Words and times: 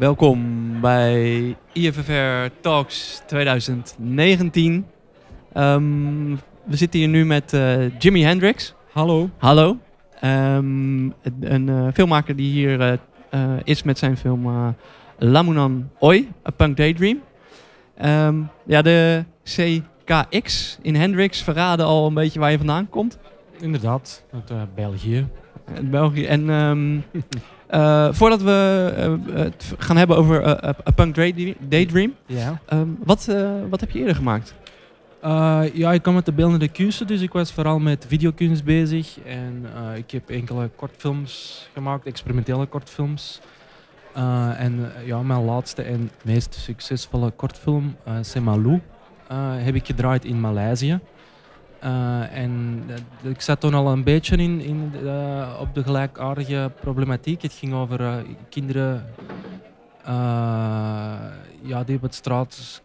Welkom 0.00 0.80
bij 0.80 1.56
IFFR 1.72 2.50
Talks 2.60 3.22
2019. 3.26 4.86
Ehm, 5.52 6.36
we 6.64 6.76
zitten 6.76 7.00
hier 7.00 7.08
nu 7.08 7.24
met 7.26 7.52
uh, 7.52 7.98
Jimi 7.98 8.22
Hendrix. 8.22 8.74
Hallo. 8.92 9.30
Hallo. 9.38 9.78
Um, 10.24 11.14
een 11.40 11.68
uh, 11.68 11.88
filmmaker 11.92 12.36
die 12.36 12.52
hier 12.52 12.98
uh, 13.34 13.52
is 13.64 13.82
met 13.82 13.98
zijn 13.98 14.16
film 14.16 14.74
Lamunan 15.18 15.90
Oi, 15.98 16.28
A 16.48 16.50
Punk 16.50 16.76
Daydream. 16.76 17.20
Um, 18.04 18.48
ja, 18.66 18.82
de 18.82 19.24
CKX 19.44 20.78
in 20.82 20.94
Hendrix 20.94 21.42
verraden 21.42 21.86
al 21.86 22.06
een 22.06 22.14
beetje 22.14 22.40
waar 22.40 22.50
je 22.50 22.58
vandaan 22.58 22.88
komt. 22.88 23.18
Inderdaad, 23.58 24.24
uit 24.32 24.74
België. 24.74 25.26
België. 25.82 26.26
En 26.26 26.48
uh, 27.74 28.08
voordat 28.12 28.42
we 28.42 28.92
uh, 29.28 29.34
het 29.34 29.74
gaan 29.78 29.96
hebben 29.96 30.16
over 30.16 30.46
A 30.68 30.90
Punk 30.94 31.14
Daydream, 31.58 32.14
ja. 32.26 32.60
Um, 32.72 32.98
wat, 33.04 33.28
wat 33.68 33.80
heb 33.80 33.90
je 33.90 33.98
eerder 33.98 34.14
gemaakt? 34.14 34.54
ja, 35.72 35.92
ik 35.92 36.02
kom 36.02 36.14
met 36.14 36.24
de 36.24 36.32
beeldende 36.32 36.68
kunsten, 36.68 37.06
dus 37.06 37.20
ik 37.20 37.32
was 37.32 37.52
vooral 37.52 37.78
met 37.78 38.04
videokunst 38.08 38.64
bezig. 38.64 39.18
En 39.20 39.66
ik 39.96 40.10
heb 40.10 40.30
enkele 40.30 40.70
kortfilms 40.76 41.68
gemaakt, 41.72 42.06
experimentele 42.06 42.66
kortfilms. 42.66 43.40
en 44.56 44.92
ja, 45.04 45.22
mijn 45.22 45.44
laatste 45.44 45.82
en 45.82 46.10
meest 46.24 46.54
succesvolle 46.54 47.30
kortfilm, 47.30 47.96
Semalu, 48.20 48.80
heb 49.58 49.74
ik 49.74 49.86
gedraaid 49.86 50.24
in 50.24 50.40
Maleisië. 50.40 51.00
Uh, 51.84 52.36
en 52.36 52.82
uh, 53.24 53.30
ik 53.30 53.40
zat 53.40 53.60
toen 53.60 53.74
al 53.74 53.92
een 53.92 54.04
beetje 54.04 54.36
in, 54.36 54.60
in 54.60 54.92
uh, 55.02 55.58
op 55.60 55.74
de 55.74 55.82
gelijkaardige 55.82 56.70
problematiek. 56.80 57.42
Het 57.42 57.52
ging 57.52 57.74
over 57.74 58.24
kinderen 58.48 59.04
ja, 61.62 61.84
die 61.84 61.96
op 61.96 62.02
het 62.02 62.14
straat 62.14 62.82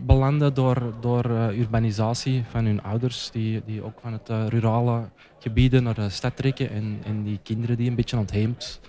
belanden 0.00 0.54
door, 0.54 0.94
door 1.00 1.24
urbanisatie 1.52 2.44
van 2.50 2.64
hun 2.64 2.82
ouders, 2.82 3.30
die, 3.30 3.62
die 3.66 3.82
ook 3.82 3.98
van 4.00 4.12
het 4.12 4.28
rurale 4.48 5.08
gebieden 5.38 5.82
naar 5.82 5.94
de 5.94 6.08
stad 6.08 6.36
trekken. 6.36 6.70
En, 6.70 6.98
en 7.04 7.22
die 7.22 7.38
kinderen 7.42 7.76
die 7.76 7.88
een 7.88 7.94
beetje 7.94 8.16
ontheemd 8.16 8.80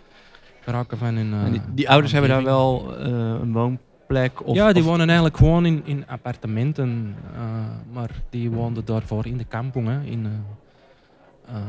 geraken 0.62 0.98
van 0.98 1.16
hun. 1.16 1.52
die, 1.52 1.62
die 1.74 1.90
ouders 1.90 2.12
hebben 2.12 2.30
daar 2.30 2.44
wel 2.44 3.00
een 3.00 3.54
woon 3.54 3.80
Of, 4.44 4.56
ja, 4.56 4.74
die 4.74 4.84
wonen 4.84 5.06
eigenlijk 5.06 5.38
gewoon 5.38 5.66
in, 5.66 5.82
in 5.86 6.08
appartementen. 6.08 7.16
Uh, 7.34 7.40
maar 7.92 8.10
die 8.30 8.52
woonden 8.52 8.86
daarvoor 8.86 9.26
in 9.26 9.38
de 9.38 9.44
kampong, 9.44 9.88
hè, 9.88 10.02
in, 10.02 10.26
uh, 10.26 10.32
uh, 11.50 11.62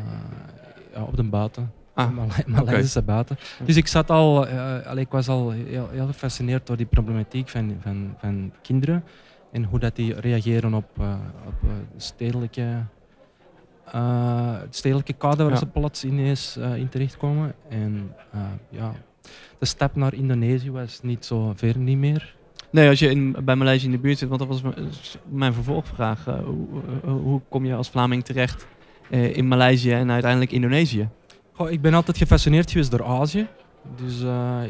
ja, 0.95 1.03
op 1.03 1.17
de 1.17 1.23
buiten. 1.23 1.73
Ah, 1.95 2.11
Maleisische 2.47 2.99
okay. 2.99 3.15
buiten. 3.15 3.39
Dus 3.65 3.77
ik, 3.77 3.87
zat 3.87 4.11
al, 4.11 4.47
ik 4.99 5.09
was 5.09 5.29
al 5.29 5.51
heel, 5.51 5.89
heel, 5.91 6.07
gefascineerd 6.07 6.67
door 6.67 6.77
die 6.77 6.87
problematiek 6.87 7.49
van, 7.49 7.77
van, 7.81 8.15
van 8.19 8.53
kinderen. 8.63 9.05
En 9.53 9.65
hoe 9.65 9.79
dat 9.79 9.97
die 9.97 10.21
reageren 10.21 10.75
op, 10.75 10.89
op 11.47 11.71
stedelijke, 11.97 12.85
het 14.61 14.77
stedelijke 14.77 15.13
kader 15.13 15.45
waar 15.45 15.55
ja. 15.55 15.59
ze 15.59 15.67
plots 15.67 16.05
ineens 16.05 16.57
in 16.57 16.89
terechtkomen. 16.89 17.55
En 17.69 18.15
ja, 18.69 18.93
de 19.59 19.67
stap 19.67 19.97
naar 19.97 20.15
Indonesië 20.15 20.71
was 20.71 21.01
niet 21.03 21.25
zo 21.25 21.53
ver 21.57 21.79
niet 21.79 21.99
meer. 21.99 22.35
Nee, 22.71 22.89
als 22.89 22.99
je 22.99 23.11
in, 23.11 23.37
bij 23.45 23.57
Maleisië 23.57 23.85
in 23.85 23.91
de 23.91 23.99
buurt 23.99 24.19
zit, 24.19 24.29
want 24.29 24.41
dat 24.41 24.49
was 24.49 24.63
mijn 25.29 25.53
vervolgvraag. 25.53 26.27
Uh, 26.27 26.35
hoe, 26.45 26.67
uh, 27.05 27.13
hoe, 27.13 27.41
kom 27.49 27.65
je 27.65 27.75
als 27.75 27.91
Vlaming 27.91 28.25
terecht 28.25 28.67
uh, 29.11 29.37
in 29.37 29.49
Maleisië 29.49 29.93
en 29.93 30.11
uiteindelijk 30.11 30.53
Indonesië? 30.53 31.09
Goh, 31.53 31.71
ik 31.71 31.81
ben 31.81 31.95
altijd 31.95 32.17
gefascineerd 32.17 32.71
geweest 32.71 32.91
door 32.91 33.05
Azië. 33.05 33.47
Dus 33.97 34.21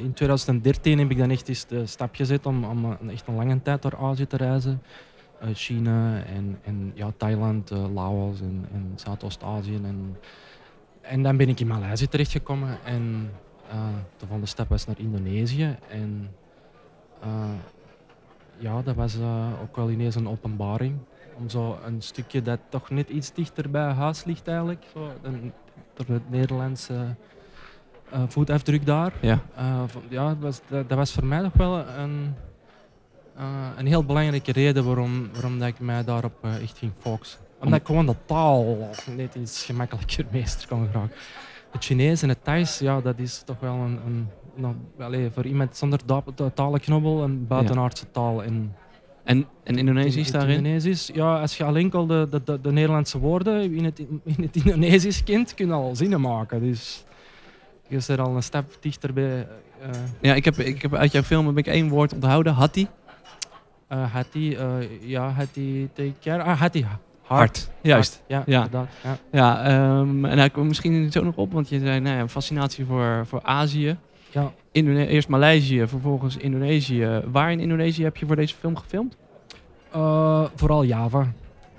in 0.02 0.12
2013 0.14 0.98
heb 0.98 1.11
ik 1.11 1.19
dan 1.19 1.30
echt 1.30 1.48
eens 1.48 1.67
de 1.67 1.86
stap 1.86 2.14
gezet 2.14 2.47
om, 2.47 2.64
om 2.64 2.98
echt 3.08 3.27
een 3.27 3.34
lange 3.34 3.62
tijd 3.62 3.83
door 3.83 3.97
Azië 3.97 4.27
te 4.27 4.36
reizen. 4.36 4.83
China 5.52 6.22
en, 6.22 6.58
en 6.64 6.92
ja, 6.95 7.12
Thailand, 7.17 7.70
Laos 7.70 8.41
en, 8.41 8.67
en 8.72 8.92
Zuidoost-Azië. 8.95 9.74
En, 9.74 10.17
en 11.01 11.23
dan 11.23 11.36
ben 11.36 11.48
ik 11.48 11.61
in 11.61 11.67
Maleisië 11.67 12.07
terechtgekomen 12.07 12.79
en 12.84 13.30
de 14.19 14.27
volgende 14.27 14.47
stap 14.47 14.69
was 14.69 14.86
naar 14.86 14.98
Indonesië. 14.98 15.77
En 15.89 16.31
uh, 17.25 17.51
ja, 18.58 18.83
dat 18.83 18.95
was 18.95 19.17
uh, 19.17 19.47
ook 19.63 19.77
wel 19.77 19.91
ineens 19.91 20.14
een 20.14 20.29
openbaring. 20.29 20.98
Om 21.36 21.48
zo 21.48 21.79
een 21.85 22.03
stukje 22.03 22.42
dat 22.42 22.58
toch 22.69 22.91
net 22.91 23.08
iets 23.08 23.33
dichter 23.33 23.70
bij 23.70 23.92
huis 23.92 24.25
ligt 24.25 24.48
eigenlijk. 24.48 24.85
Zo, 24.92 25.13
een, 25.23 25.53
door 25.95 26.07
het 26.14 26.31
Nederlandse 26.31 27.14
voetafdruk 28.29 28.86
daar. 28.86 29.13
Ja, 29.20 29.41
ja 30.08 30.29
dat, 30.29 30.39
was, 30.39 30.61
dat, 30.69 30.89
dat, 30.89 30.98
was 30.98 31.13
voor 31.13 31.25
mij 31.25 31.41
nog 31.41 31.52
wel 31.52 31.89
een, 31.89 32.35
een 33.77 33.87
heel 33.87 34.05
belangrijke 34.05 34.52
reden 34.52 34.85
waarom, 34.85 35.33
waarom 35.33 35.58
dat 35.58 35.69
ik 35.69 35.79
mij 35.79 36.05
daarop 36.05 36.45
echt 36.45 36.79
ging 36.79 36.92
focussen. 36.98 37.41
Omdat 37.61 37.81
ik 37.81 37.87
gewoon 37.87 38.07
de 38.07 38.17
taal 38.27 38.91
net 39.17 39.35
iets 39.35 39.64
gemakkelijker 39.64 40.25
meester 40.33 40.69
kon 40.69 40.87
geraken 40.87 41.17
het 41.70 41.85
Chinees 41.85 42.23
en 42.23 42.29
het 42.29 42.45
Thais, 42.45 42.79
ja, 42.79 43.01
dat 43.01 43.19
is 43.19 43.42
toch 43.45 43.61
wel 43.61 43.75
een, 43.75 43.98
een 44.07 44.29
nou, 44.55 44.75
allez, 44.98 45.33
voor 45.35 45.47
iemand 45.47 45.77
zonder 45.77 46.01
talenknobbel 46.55 47.23
een 47.23 47.47
buitenaardse 47.47 48.11
taal. 48.11 48.42
En, 48.42 48.75
en, 49.25 49.47
en 49.64 49.79
Indonesisch 49.79 50.31
daarin? 50.31 50.57
Indonesisch, 50.57 51.11
ja, 51.13 51.41
als 51.41 51.57
je 51.57 51.64
alleen 51.64 51.92
al 51.92 52.07
de, 52.07 52.29
de, 52.45 52.61
de, 52.61 52.73
Nederlandse 52.73 53.19
woorden 53.19 53.75
in 53.75 53.85
het, 53.85 53.98
in 54.25 54.42
het 54.42 54.57
Indonesisch 54.57 55.25
kent, 55.25 55.55
kun 55.55 55.67
je 55.67 55.73
al 55.73 55.97
zinnen 55.97 56.20
maken. 56.20 56.61
Dus 56.61 57.05
je 57.89 57.97
is 57.97 58.08
er 58.08 58.20
al 58.20 58.37
een 58.37 58.42
stap 58.42 58.77
dichterbij. 58.81 59.47
Uh, 59.83 59.91
ja, 60.20 60.35
ik 60.35 60.45
heb, 60.45 60.58
ik 60.58 60.83
heb 60.83 60.95
uit 60.95 61.13
jouw 61.13 61.23
film 61.23 61.47
heb 61.47 61.58
ik 61.58 61.67
één 61.67 61.89
woord 61.89 62.13
onthouden, 62.13 62.52
Hatti. 62.52 62.89
Uh, 63.92 64.13
hatti, 64.13 64.57
uh, 64.57 65.01
ja, 65.01 65.29
Hatti, 65.29 65.89
take 65.92 66.13
care. 66.20 66.42
Ah, 66.42 66.61
Hatti, 66.61 66.87
Hard, 67.36 67.70
juist. 67.80 68.23
Ja, 68.27 68.42
ja. 68.46 68.68
ja. 68.70 68.86
ja 69.30 69.98
um, 69.98 70.24
en 70.24 70.36
daar 70.36 70.51
komt 70.51 70.68
misschien 70.68 71.13
zo 71.13 71.24
nog 71.24 71.36
op, 71.36 71.52
want 71.52 71.68
je 71.68 71.79
zei 71.79 72.01
nou 72.01 72.17
ja, 72.17 72.29
fascinatie 72.29 72.85
voor, 72.85 73.27
voor 73.27 73.41
Azië. 73.42 73.96
Ja. 74.30 74.52
Indone 74.73 75.07
eerst 75.07 75.29
Maleisië, 75.29 75.86
vervolgens 75.86 76.36
Indonesië. 76.36 77.23
Waar 77.27 77.52
in 77.52 77.61
Indonesië 77.61 78.02
heb 78.02 78.17
je 78.17 78.27
voor 78.27 78.36
deze 78.36 78.55
film 78.55 78.77
gefilmd? 78.77 79.17
Uh, 79.96 80.45
vooral 80.55 80.85
Java. 80.85 81.33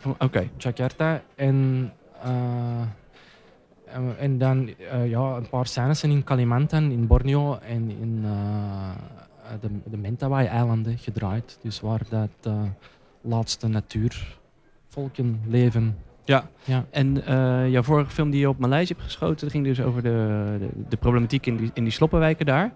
Oké. 0.06 0.23
Okay. 0.23 0.50
Jakarta. 0.57 1.22
En, 1.35 1.91
uh, 2.25 2.81
en 4.19 4.38
dan 4.38 4.67
uh, 4.67 5.09
ja, 5.09 5.35
een 5.35 5.50
paar 5.50 5.67
scènes 5.67 6.03
in 6.03 6.23
Kalimantan, 6.23 6.91
in 6.91 7.07
Borneo 7.07 7.57
en 7.57 7.90
in 8.00 8.25
de, 9.61 9.69
de 9.84 9.97
Mentawai-eilanden 9.97 10.97
gedraaid. 10.97 11.57
Dus 11.61 11.81
waar 11.81 12.01
dat 12.09 12.53
laatste 13.22 13.67
natuur 13.67 14.40
volken 14.91 15.41
leven. 15.47 15.97
Ja, 16.24 16.50
ja. 16.63 16.85
en 16.90 17.18
uh, 17.18 17.69
jouw 17.69 17.84
vorige 17.84 18.12
film 18.12 18.29
die 18.29 18.40
je 18.40 18.50
op 18.50 18.57
Maleisië 18.57 18.94
hebt 18.94 19.06
geschoten, 19.06 19.50
ging 19.50 19.66
dus 19.66 19.81
over 19.81 20.03
de, 20.03 20.56
de, 20.59 20.69
de, 20.90 20.97
problematiek 20.97 21.46
in 21.46 21.57
die, 21.57 21.72
in 21.74 21.84
die 21.84 21.94
sloppenwijken 21.94 22.46
daar. 22.46 22.74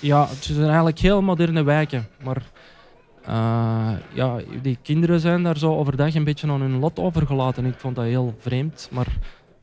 Ja, 0.00 0.26
het 0.28 0.44
zijn 0.44 0.66
eigenlijk 0.66 0.98
heel 0.98 1.22
moderne 1.22 1.62
wijken, 1.62 2.06
maar 2.22 2.42
uh, 3.28 3.92
ja, 4.12 4.36
die 4.62 4.78
kinderen 4.82 5.20
zijn 5.20 5.42
daar 5.42 5.58
zo 5.58 5.76
overdag 5.76 6.14
een 6.14 6.24
beetje 6.24 6.50
aan 6.50 6.60
hun 6.60 6.78
lot 6.78 6.98
overgelaten. 6.98 7.64
Ik 7.64 7.78
vond 7.78 7.96
dat 7.96 8.04
heel 8.04 8.34
vreemd, 8.38 8.88
maar 8.92 9.06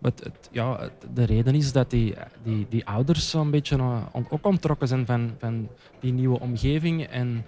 het, 0.01 0.23
het, 0.23 0.49
ja, 0.51 0.89
de 1.13 1.23
reden 1.23 1.55
is 1.55 1.71
dat 1.71 1.89
die, 1.89 2.13
die, 2.43 2.65
die 2.69 2.85
ouders 2.85 3.33
een 3.33 3.51
beetje 3.51 3.77
uh, 3.77 3.97
ook 4.29 4.45
ontrokken 4.45 4.87
zijn 4.87 5.05
van, 5.05 5.31
van 5.39 5.69
die 5.99 6.13
nieuwe 6.13 6.39
omgeving 6.39 7.03
en 7.03 7.45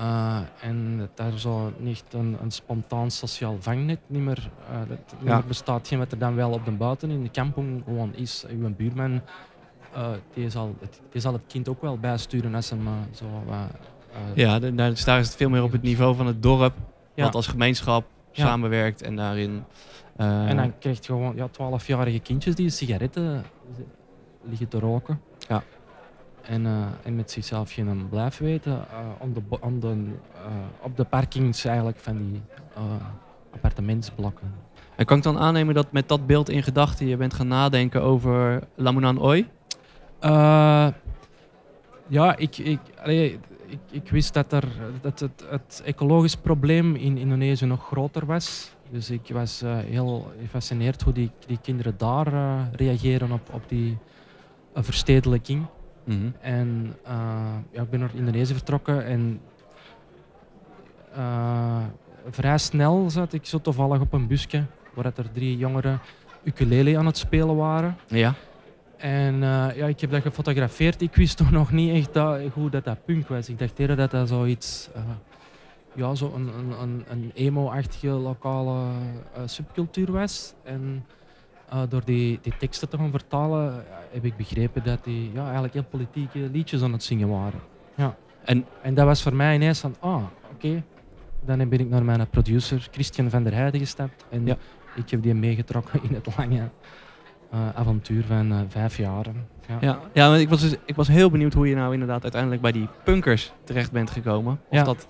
uh, 0.00 0.38
en 0.60 1.08
daar 1.14 1.38
zo 1.38 1.72
niet 1.78 2.04
een, 2.10 2.36
een 2.42 2.50
spontaan 2.50 3.10
sociaal 3.10 3.56
vangnet 3.60 3.98
niet 4.06 4.22
meer, 4.22 4.50
uh, 4.70 4.78
dat 4.78 4.88
niet 4.88 5.28
ja. 5.28 5.34
meer 5.34 5.46
bestaat. 5.46 5.88
Geen 5.88 5.98
wat 5.98 6.12
er 6.12 6.18
dan 6.18 6.34
wel 6.34 6.50
op 6.50 6.64
de 6.64 6.70
buiten 6.70 7.10
in 7.10 7.22
de 7.22 7.28
kampong 7.28 7.82
gewoon 7.84 8.14
is. 8.14 8.44
Uw 8.50 8.74
buurman 8.74 9.20
uh, 9.96 10.08
die, 10.34 10.50
zal 10.50 10.76
het, 10.80 11.00
die 11.10 11.20
zal 11.20 11.32
het 11.32 11.42
kind 11.46 11.68
ook 11.68 11.82
wel 11.82 11.98
bijsturen 11.98 12.54
als 12.54 12.70
hem 12.70 12.88
zo... 13.14 13.24
ja, 14.34 14.58
de, 14.58 14.74
daar, 14.74 15.04
daar 15.04 15.18
is 15.18 15.26
het 15.26 15.36
veel 15.36 15.48
meer 15.48 15.62
op 15.62 15.72
het 15.72 15.82
niveau 15.82 16.16
van 16.16 16.26
het 16.26 16.42
dorp. 16.42 16.74
Ja. 17.14 17.24
Wat 17.24 17.34
als 17.34 17.46
gemeenschap 17.46 18.04
ja. 18.30 18.46
samenwerkt 18.46 19.02
en 19.02 19.16
daarin... 19.16 19.64
en 20.16 20.56
dan 20.56 20.78
krijg 20.78 20.96
je 20.96 21.04
gewoon 21.04 21.36
ja, 21.36 21.48
12-jarige 21.48 22.20
kindjes 22.20 22.54
die 22.54 22.70
sigaretten 22.70 23.44
liggen 24.42 24.68
te 24.68 24.78
roken. 24.78 25.20
Ja 25.48 25.62
en, 26.48 26.64
uh, 26.64 26.86
en 27.02 27.16
met 27.16 27.30
zichzelf 27.30 27.72
geen 27.72 28.08
blijf 28.08 28.38
weten 28.38 28.84
de, 29.32 29.42
de, 29.80 29.88
uh, 29.88 30.52
op 30.80 30.96
de 30.96 31.04
parkings 31.04 31.64
eigenlijk 31.64 31.98
van 31.98 32.16
die 32.16 32.42
appartementsblokken. 33.52 34.54
En 34.96 35.04
kan 35.04 35.16
ik 35.16 35.22
dan 35.22 35.38
aannemen 35.38 35.74
dat 35.74 35.92
met 35.92 36.08
dat 36.08 36.26
beeld 36.26 36.48
in 36.48 36.62
gedachten 36.62 37.06
je 37.06 37.16
bent 37.16 37.34
gaan 37.34 37.48
nadenken 37.48 38.02
over 38.02 38.62
Lamunan 38.74 39.20
Oi? 39.20 39.48
ja, 42.08 42.36
ik, 42.36 42.58
ik, 42.58 42.80
allee, 43.02 43.38
ik, 43.66 43.78
ik, 43.90 44.10
wist 44.10 44.34
dat, 44.34 44.52
er, 44.52 44.68
dat 45.00 45.20
het, 45.20 45.44
het 45.50 45.82
ecologisch 45.84 46.36
probleem 46.36 46.94
in 46.94 47.18
Indonesië 47.18 47.66
nog 47.66 47.86
groter 47.86 48.26
was. 48.26 48.70
Dus 48.90 49.10
ik 49.10 49.28
was 49.32 49.62
heel 49.66 50.32
gefascineerd 50.40 51.02
hoe 51.02 51.12
die, 51.12 51.30
die 51.46 51.58
kinderen 51.62 51.94
daar 51.98 52.58
reageren 52.72 53.32
op, 53.32 53.48
op 53.52 53.62
die 53.68 53.98
verstedelijking. 54.74 55.66
Mhm. 56.06 56.30
En 56.40 56.94
eh, 57.02 57.54
ja, 57.70 57.82
ik 57.82 57.90
ben 57.90 58.00
naar 58.00 58.10
Indonesië 58.14 58.52
vertrokken 58.52 59.04
en 59.04 59.40
eh, 61.14 61.84
vrij 62.30 62.58
snel 62.58 63.10
zat 63.10 63.32
ik 63.32 63.46
zo 63.46 63.60
toevallig 63.60 64.00
op 64.00 64.12
een 64.12 64.26
busje 64.26 64.64
waar 64.94 65.04
er 65.04 65.32
drie 65.32 65.56
jongeren 65.56 66.00
ukulele 66.44 66.98
aan 66.98 67.06
het 67.06 67.16
spelen 67.16 67.56
waren. 67.56 67.96
Ja. 68.06 68.34
En 68.96 69.34
eh, 69.34 69.76
ja, 69.76 69.86
ik 69.86 70.00
heb 70.00 70.10
dat 70.10 70.22
gefotografeerd. 70.22 71.00
Ik 71.00 71.14
wist 71.14 71.36
toch 71.36 71.50
nog 71.50 71.72
niet 71.72 71.94
echt 71.94 72.14
dat, 72.14 72.40
hoe 72.52 72.70
dat, 72.70 72.84
dat 72.84 73.04
punk 73.04 73.28
was. 73.28 73.48
Ik 73.48 73.58
dacht 73.58 73.78
eerder 73.78 73.96
dat 73.96 74.10
dat 74.10 74.28
zoiets, 74.28 74.88
eh 74.94 75.02
ja, 75.94 76.14
zo 76.14 76.32
een, 76.34 76.50
een, 76.80 77.04
een, 77.08 77.30
emo-achtige 77.34 78.08
lokale 78.08 78.84
subcultuur 79.44 80.12
was. 80.12 80.54
En 80.62 81.04
eh, 81.70 81.80
door 81.88 82.02
die, 82.04 82.38
die 82.42 82.52
teksten 82.58 82.88
te 82.88 82.96
gaan 82.96 83.10
vertalen, 83.10 83.64
ja, 83.74 83.82
heb 84.12 84.24
ik 84.24 84.36
begrepen 84.36 84.84
dat 84.84 85.04
die 85.04 85.30
ja, 85.34 85.42
eigenlijk 85.44 85.72
heel 85.72 85.84
politieke 85.90 86.38
liedjes 86.38 86.82
aan 86.82 86.92
het 86.92 87.02
zingen 87.02 87.28
waren. 87.28 87.60
Ja. 87.94 88.16
En- 88.44 88.64
en 88.82 88.94
dat 88.94 89.04
was 89.06 89.22
voor 89.22 89.34
mij 89.34 89.54
ineens 89.54 89.80
van, 89.80 89.94
ah, 90.00 90.22
oké. 90.52 90.82
Dan 91.44 91.68
ben 91.68 91.78
ik 91.80 91.88
naar 91.88 92.04
mijn 92.04 92.28
producer 92.30 92.88
Christian 92.90 93.30
van 93.30 93.42
der 93.42 93.54
Heijden 93.54 93.80
gestapt. 93.80 94.24
En 94.30 94.46
Ja. 94.46 94.56
ik 94.96 95.10
heb 95.10 95.22
die 95.22 95.34
meegetrokken 95.34 96.00
in 96.08 96.14
het 96.14 96.36
lange 96.36 96.68
eh, 97.50 97.68
avontuur 97.74 98.24
van 98.24 98.52
eh, 98.52 98.58
vijf 98.68 98.96
jaren. 98.96 99.46
Ja. 99.68 99.76
Ja, 99.80 100.00
ja 100.12 100.36
ik, 100.36 100.48
was 100.48 100.60
dus, 100.60 100.74
ik 100.84 100.96
was 100.96 101.08
heel 101.08 101.30
benieuwd 101.30 101.52
hoe 101.54 101.68
je 101.68 101.74
nou 101.74 101.92
inderdaad 101.92 102.22
uiteindelijk 102.22 102.62
bij 102.62 102.72
die 102.72 102.88
punkers 103.04 103.52
terecht 103.64 103.92
bent 103.92 104.10
gekomen. 104.10 104.52
Of 104.52 104.76
Ja. 104.78 104.82
dat, 104.84 105.06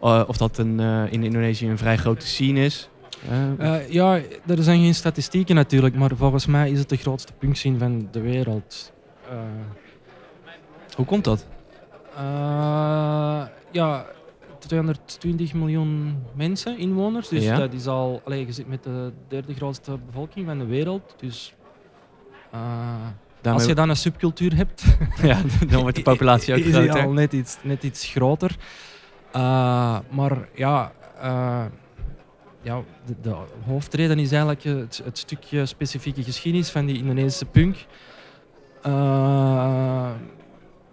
eh, 0.00 0.22
of 0.26 0.36
dat 0.36 0.58
een, 0.58 0.80
eh, 0.80 1.12
in 1.12 1.22
Indonesië 1.22 1.68
een 1.68 1.78
vrij 1.78 1.96
grote 1.96 2.26
scene 2.26 2.64
is. 2.64 2.88
Eh, 3.28 3.74
Eh, 3.74 3.90
ja, 3.90 4.14
er 4.46 4.62
zijn 4.62 4.80
geen 4.80 4.94
statistieken 4.94 5.54
natuurlijk, 5.54 5.94
maar 5.94 6.10
volgens 6.16 6.46
mij 6.46 6.70
is 6.70 6.78
het 6.78 6.88
de 6.88 6.96
grootste 6.96 7.32
punkscene 7.32 7.78
van 7.78 8.08
de 8.10 8.20
wereld. 8.20 8.92
Eh, 9.28 9.36
hoe 10.96 11.06
komt 11.06 11.24
dat? 11.24 11.46
ja, 13.70 14.06
220 14.58 15.54
miljoen 15.54 16.22
mensen, 16.34 16.78
inwoners. 16.78 17.28
Dus 17.28 17.44
Ja. 17.44 17.56
dat 17.58 17.72
is 17.72 17.86
al, 17.86 18.20
allee, 18.24 18.46
je 18.46 18.52
zit 18.52 18.68
met 18.68 18.82
de 18.82 19.12
derde 19.28 19.54
grootste 19.54 19.98
bevolking 20.06 20.46
van 20.46 20.58
de 20.58 20.66
wereld. 20.66 21.14
Dus 21.18 21.54
als 23.42 23.64
je 23.64 23.74
dan 23.74 23.88
een 23.88 23.96
subcultuur 23.96 24.56
hebt, 24.56 24.84
ja, 25.22 25.40
dan 25.68 25.80
wordt 25.80 25.96
de 25.96 26.02
populatie 26.02 26.54
ook 26.56 26.62
groter. 26.62 27.02
al 27.02 27.12
net 27.12 27.32
iets, 27.32 27.56
net 27.62 27.82
iets 27.82 28.06
groter. 28.06 28.56
Maar 30.10 30.48
ja, 30.54 30.92
ja 32.62 32.82
de, 33.06 33.14
de 33.22 33.34
hoofdreden 33.66 34.18
is 34.18 34.30
eigenlijk 34.32 34.62
het, 34.62 35.00
het 35.04 35.18
stukje 35.18 35.66
specifieke 35.66 36.22
geschiedenis 36.22 36.70
van 36.70 36.86
die 36.86 36.98
Indonesische 36.98 37.44
punk. 37.44 37.76
Eh, 38.82 40.10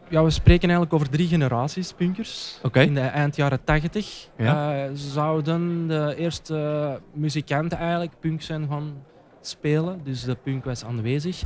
ja, 0.09 0.23
we 0.23 0.29
spreken 0.29 0.69
eigenlijk 0.69 0.93
over 0.93 1.09
drie 1.09 1.27
generaties 1.27 1.91
punkers. 1.93 2.59
In 2.87 2.93
de 2.93 2.99
eind 2.99 3.35
jaren 3.35 3.63
80 3.63 4.27
Ja. 4.37 4.83
eh, 4.85 4.89
zouden 4.93 5.87
de 5.87 6.15
eerste 6.17 6.99
muzikanten 7.13 7.77
eigenlijk 7.77 8.11
punk 8.19 8.41
zijn 8.41 8.67
gaan 8.69 8.93
spelen. 9.41 9.99
Dus 10.03 10.23
de 10.23 10.35
punk 10.35 10.65
was 10.65 10.85
aanwezig. 10.85 11.43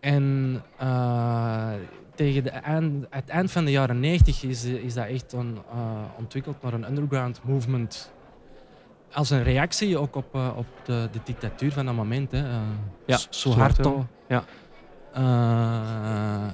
En 0.00 0.62
eh, 0.78 1.72
tegen 2.14 2.42
de 2.42 2.50
eind, 2.50 3.06
het 3.10 3.28
eind 3.28 3.50
van 3.52 3.64
de 3.64 3.70
jaren 3.70 4.00
90 4.00 4.42
is, 4.42 4.64
is 4.64 4.94
dat 4.94 5.06
echt 5.06 5.32
een, 5.32 5.58
eh, 5.70 5.78
ontwikkeld 6.18 6.62
naar 6.62 6.72
een 6.72 6.88
underground 6.88 7.40
movement. 7.44 8.12
Als 9.12 9.30
een 9.30 9.42
reactie 9.42 9.98
ook 9.98 10.16
op, 10.16 10.34
eh, 10.34 10.50
op 10.56 10.66
de, 10.84 11.08
de 11.12 11.20
dictatuur 11.24 11.72
van 11.72 11.86
dat 11.86 11.94
moment. 11.94 12.32
Hè. 12.32 12.48
Eh, 12.48 12.60
Ja, 13.06 13.18
Suharto. 13.30 14.06
Ja. 14.28 14.44
Eh, 15.12 16.50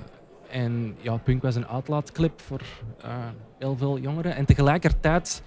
en 0.60 0.96
ja, 1.00 1.16
punk 1.16 1.42
was 1.42 1.54
een 1.54 1.66
uitlaatklep 1.66 2.40
voor 2.40 2.60
heel 3.58 3.76
veel 3.76 3.98
jongeren. 3.98 4.34
En 4.34 4.44
tegelijkertijd 4.44 5.42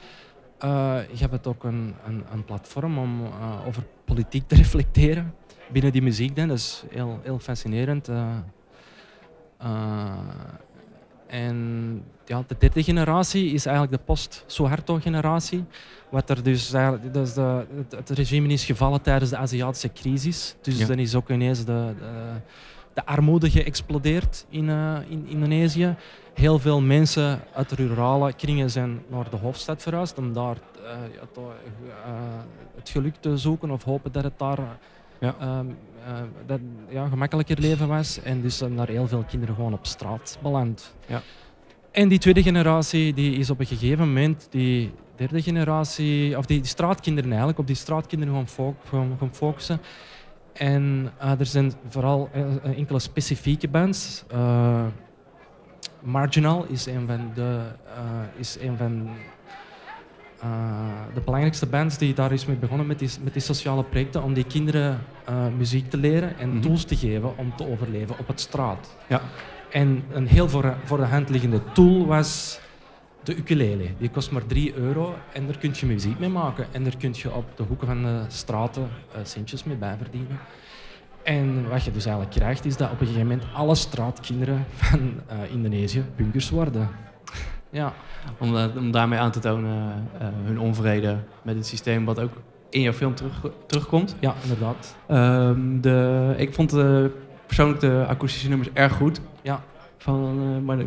gaf 1.14 1.32
het 1.32 1.48
ook 1.48 1.64
een, 1.64 1.96
een, 2.06 2.24
een 2.32 2.46
platform 2.46 2.98
om 2.98 3.22
over 3.68 3.84
politiek 4.06 4.48
te 4.48 4.56
reflecteren 4.64 5.34
binnen 5.72 5.92
die 5.92 6.02
muziek. 6.02 6.36
Dan. 6.36 6.48
Dat 6.48 6.58
is 6.58 6.84
heel, 6.90 7.20
heel 7.24 7.40
fascinerend. 7.40 8.10
En 11.28 12.04
ja, 12.26 12.44
de 12.48 12.56
derde 12.60 12.84
generatie 12.84 13.52
is 13.54 13.66
eigenlijk 13.66 13.98
de 13.98 14.04
post-Suharto-generatie. 14.06 15.64
Wat 16.10 16.30
er 16.30 16.44
dus 16.44 16.74
eigenlijk, 16.74 17.14
dus 17.14 17.34
de, 17.34 17.66
het, 17.96 18.10
regime 18.10 18.48
is 18.48 18.66
gevallen 18.66 19.02
tijdens 19.02 19.30
de 19.30 19.38
Aziatische 19.38 19.92
crisis. 19.94 20.56
Dus 20.62 20.78
Ja. 20.78 20.86
dan 20.88 21.00
is 21.00 21.16
ook 21.16 21.30
ineens 21.30 21.66
de, 21.66 21.94
de, 22.00 22.40
de 22.94 23.06
armoede 23.06 23.50
geëxplodeerd 23.50 24.46
in, 24.50 24.70
eh, 24.70 24.98
in 25.10 25.26
Indonesië. 25.28 25.96
Heel 26.34 26.60
veel 26.60 26.82
mensen 26.82 27.42
uit 27.54 27.70
de 27.70 27.76
rurale 27.76 28.34
kringen 28.34 28.70
zijn 28.72 29.02
naar 29.08 29.30
de 29.30 29.38
hoofdstad 29.38 29.82
verhuisd 29.82 30.18
om 30.18 30.34
daar 30.34 30.58
eh, 30.84 30.92
eh, 30.92 32.14
het 32.76 32.90
geluk 32.90 33.16
te 33.20 33.38
zoeken 33.38 33.72
of 33.72 33.84
hopen 33.84 34.12
dat 34.12 34.24
het 34.24 34.40
daar 34.40 34.60
Ja. 35.20 35.36
ehm, 35.40 35.50
eh, 35.60 35.95
dat, 36.46 36.60
ja, 36.90 37.08
gemakkelijker 37.08 37.60
leven 37.60 37.88
was. 37.88 38.22
En 38.22 38.42
dus 38.42 38.58
zijn 38.58 38.76
daar 38.76 38.88
heel 38.88 39.08
veel 39.08 39.24
kinderen 39.28 39.56
gewoon 39.56 39.74
op 39.74 39.86
straat 39.86 40.38
beland. 40.42 40.96
Ja. 41.08 41.22
En 41.92 42.08
die 42.08 42.20
tweede 42.20 42.44
generatie 42.44 43.14
die 43.14 43.36
is 43.38 43.50
op 43.50 43.60
een 43.60 43.66
gegeven 43.66 44.08
moment, 44.08 44.48
die 44.50 44.92
derde 45.16 45.42
generatie, 45.42 46.38
of 46.38 46.46
die, 46.46 46.58
die 46.60 46.68
straatkinderen 46.70 47.30
eigenlijk, 47.30 47.60
op 47.60 47.68
die 47.68 47.76
straatkinderen 47.76 48.34
gaan, 48.34 48.48
fo- 48.48 48.76
gaan, 48.84 49.16
gaan 49.20 49.34
focussen. 49.36 49.82
En 50.54 51.12
eh, 51.18 51.40
er 51.40 51.46
zijn 51.46 51.74
vooral 51.88 52.30
eh, 52.32 52.42
eh, 52.56 52.78
enkele 52.78 53.00
specifieke 53.00 53.68
bands. 53.68 54.24
Eh, 54.28 54.86
Marginal 56.02 56.66
is 56.66 56.86
een 56.86 57.08
van 57.08 57.32
de, 57.34 57.62
eh, 57.86 58.40
is 58.40 58.58
een 58.62 58.78
van 58.78 59.08
eh, 59.08 59.12
de 61.14 61.22
belangrijkste 61.22 61.66
bands 61.66 61.98
die 61.98 62.14
daar 62.14 62.32
is 62.32 62.46
mee 62.46 62.56
begonnen 62.56 62.88
met 62.88 63.00
die, 63.00 63.10
met 63.24 63.34
die 63.34 63.42
sociale 63.42 63.84
projecten 63.84 64.24
om 64.24 64.34
die 64.34 64.44
kinderen 64.44 65.00
eh, 65.26 65.48
muziek 65.58 65.90
te 65.90 65.98
leren 65.98 66.38
en 66.40 66.50
Mhm. 66.50 66.62
tools 66.62 66.84
te 66.84 66.96
geven 66.96 67.38
om 67.38 67.56
te 67.56 67.68
overleven 67.68 68.20
op 68.20 68.28
het 68.28 68.40
straat. 68.40 68.96
Ja. 69.08 69.22
En 69.72 70.04
een 70.12 70.28
heel 70.28 70.50
voor, 70.50 70.76
voor 70.84 70.98
de 70.98 71.04
hand 71.04 71.30
liggende 71.30 71.62
tool 71.74 72.06
was 72.06 72.60
de 73.24 73.36
ukulele. 73.36 73.86
Die 73.98 74.10
kost 74.10 74.32
maar 74.32 74.46
3 74.46 74.76
euro 74.76 75.16
en 75.34 75.46
daar 75.46 75.58
kun 75.58 75.72
je 75.76 75.86
muziek 75.86 76.20
mee 76.20 76.30
maken. 76.30 76.66
En 76.72 76.84
daar 76.84 76.98
kun 76.98 77.14
je 77.18 77.34
op 77.34 77.46
de 77.56 77.64
hoeken 77.64 77.88
van 77.88 78.04
de 78.04 78.20
straten 78.28 78.90
eh, 79.14 79.20
centjes 79.24 79.64
mee 79.64 79.78
bijverdienen. 79.78 80.40
En 81.24 81.70
wat 81.70 81.84
je 81.84 81.92
dus 81.92 82.06
eigenlijk 82.06 82.36
krijgt, 82.36 82.66
is 82.66 82.78
dat 82.78 82.92
op 82.92 83.00
een 83.02 83.08
gegeven 83.08 83.28
moment 83.28 83.48
alle 83.54 83.76
straatkinderen 83.76 84.66
van 84.76 85.14
eh, 85.28 85.38
Indonesië 85.52 86.04
punkers 86.16 86.50
worden. 86.50 86.90
Ja. 87.76 87.94
Om, 88.38 88.58
eh, 88.58 88.66
om 88.78 88.92
daarmee 88.92 89.20
aan 89.20 89.32
te 89.32 89.40
tonen 89.40 90.08
eh, 90.20 90.28
hun 90.46 90.60
onvrede 90.60 91.18
met 91.42 91.56
het 91.56 91.68
systeem, 91.68 92.06
wat 92.06 92.20
ook 92.20 92.32
in 92.70 92.82
jouw 92.82 92.94
film 92.94 93.16
terug, 93.16 93.34
terugkomt. 93.68 94.16
Ja, 94.20 94.34
inderdaad. 94.42 94.96
Ehm, 95.08 95.82
de, 95.82 96.34
ik 96.38 96.54
vond 96.54 96.74
eh, 96.74 97.04
persoonlijk 97.46 97.80
de 97.80 98.06
akoestische 98.08 98.50
nummers 98.50 98.70
erg 98.74 98.94
goed. 98.94 99.22
Ja. 99.42 99.62
Van, 99.98 100.40
eh, 100.58 100.66
maar 100.66 100.78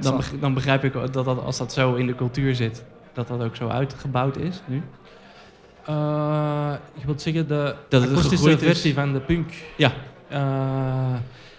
dan, 0.00 0.20
dan 0.40 0.54
begrijp 0.54 0.84
ik 0.84 0.92
dat, 0.92 1.12
dat 1.12 1.42
als 1.44 1.58
dat 1.58 1.72
zo 1.72 1.94
in 1.94 2.06
de 2.06 2.14
cultuur 2.14 2.54
zit, 2.54 2.84
dat 3.12 3.28
dat 3.28 3.42
ook 3.42 3.56
zo 3.56 3.68
uitgebouwd 3.68 4.36
is 4.36 4.62
nu. 4.66 4.82
Eh, 5.84 6.72
je 6.94 7.06
wilt 7.06 7.22
zeggen 7.22 7.48
de 7.48 7.74
Dat 7.88 8.02
het 8.02 8.10
akoestische 8.10 8.50
is. 8.50 8.58
versie 8.58 8.94
van 8.94 9.12
de 9.12 9.20
punk. 9.20 9.52
Ja. 9.76 9.92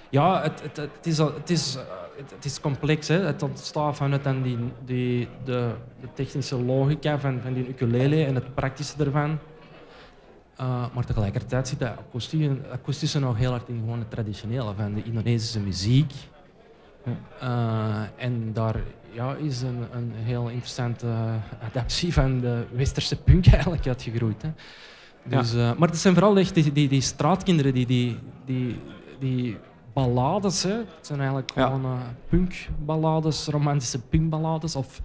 Ja, 0.10 0.42
het, 0.42 0.62
het, 0.62 0.78
het, 0.78 1.06
is, 1.06 1.18
het, 1.18 1.50
is, 1.50 1.76
eh, 1.76 1.84
het, 2.36 2.46
is 2.46 2.60
complex. 2.60 3.08
Hè. 3.08 3.20
Het 3.20 3.44
ontstaat 3.44 3.96
vanuit 3.96 4.24
dan 4.24 4.42
die, 4.42 4.58
die, 4.86 5.28
de, 5.44 5.72
de 6.02 6.08
technische 6.14 6.64
logica 6.64 7.20
van, 7.20 7.40
van 7.44 7.54
die 7.54 7.68
ukulele 7.68 8.26
en 8.26 8.36
het 8.36 8.56
praktische 8.56 9.04
ervan. 9.04 9.40
Eh, 10.56 10.86
maar 10.94 11.06
tegelijkertijd 11.06 11.68
zit 11.68 11.80
dat 11.80 11.98
akoestische, 11.98 12.58
akoestische 12.72 13.20
nog 13.20 13.38
heel 13.38 13.52
hard 13.52 13.70
in 13.70 13.80
gewoon 13.80 14.00
het 14.00 14.12
traditionele 14.12 14.74
van 14.74 14.94
de 14.94 15.04
Indonesische 15.04 15.60
muziek. 15.60 16.14
Eh, 17.40 18.02
en 18.16 18.54
daar 18.54 18.76
ja, 19.12 19.36
is 19.36 19.62
een, 19.62 19.88
een 19.92 20.12
heel 20.16 20.48
interessante 20.48 21.08
adaptie 21.62 22.14
van 22.14 22.40
de 22.40 22.66
westerse 22.72 23.16
punk 23.16 23.48
eigenlijk 23.54 23.88
uitgegroeid. 23.88 24.42
Hè. 24.42 24.50
Dus, 25.24 25.54
maar 25.54 25.88
het 25.88 25.98
zijn 25.98 26.14
vooral 26.14 26.38
echt 26.38 26.54
die, 26.54 26.72
die, 26.72 26.88
die 26.88 27.02
straatkinderen, 27.02 27.74
die, 27.74 27.86
die, 27.86 28.20
die, 28.46 28.80
die 29.20 29.58
ballades. 30.02 30.64
Hè. 30.64 30.72
Het 30.78 31.06
zijn 31.06 31.20
eigenlijk 31.20 31.52
Ja. 31.56 31.66
gewoon 31.66 31.84
eh, 31.86 32.00
punkballades, 32.30 33.48
romantische 33.48 34.02
punkballades 34.02 34.76
of 34.76 35.02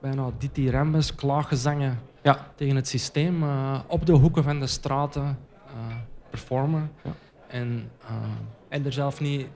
bijna 0.00 0.30
dithyrambisch, 0.38 1.14
klaaggezangen 1.14 1.98
Ja. 2.22 2.46
tegen 2.54 2.76
het 2.76 2.88
systeem 2.88 3.42
eh, 3.42 3.80
op 3.86 4.06
de 4.06 4.12
hoeken 4.12 4.42
van 4.42 4.60
de 4.60 4.66
straten 4.66 5.38
eh, 5.66 5.72
performen. 6.30 6.90
Ja. 7.04 7.10
En, 7.48 7.90
en 8.68 8.84
er 8.84 8.92
zelf 8.92 9.20
niet, 9.20 9.46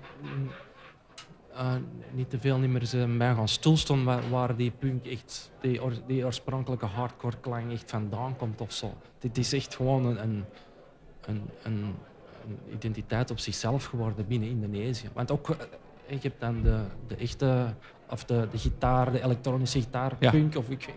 niet 2.13 2.31
te 2.31 2.39
veel 2.41 2.59
niet 2.59 2.71
meer 2.71 2.87
zijn 2.87 3.19
bij 3.19 3.35
gaan 3.35 3.49
stilstaan 3.49 4.05
waar, 4.05 4.31
waar 4.31 4.57
die 4.57 4.71
punk 4.71 5.07
echt, 5.07 5.51
die, 5.61 5.81
die 6.07 6.25
oorspronkelijke 6.25 6.87
hardcore 6.87 7.37
klank 7.41 7.73
echt 7.73 7.91
vandaan 7.91 8.37
komt 8.37 8.61
of 8.61 8.73
zo. 8.73 8.95
Dit 9.19 9.39
is 9.39 9.53
echt 9.53 9.77
gewoon 9.77 10.05
een, 10.05 10.45
een, 11.27 11.43
een, 11.63 11.95
een, 12.49 12.75
identiteit 12.75 13.31
op 13.31 13.39
zichzelf 13.39 13.85
geworden 13.85 14.27
binnen 14.29 14.49
Indonesië. 14.49 15.09
Want 15.13 15.31
ook, 15.31 15.49
eh, 15.51 15.57
je 16.09 16.29
hebt 16.29 16.41
dan 16.41 16.63
de, 16.63 16.79
de 17.07 17.17
echte, 17.17 17.67
of 18.11 18.25
de, 18.25 18.49
de 18.51 18.59
gitaar, 18.59 19.13
de 19.13 19.23
elektronische 19.25 19.81
gitaar, 19.81 20.13
Ja. 20.21 20.31
punk. 20.31 20.57
Of 20.57 20.69
ik, 20.71 20.83
Ja, 20.83 20.93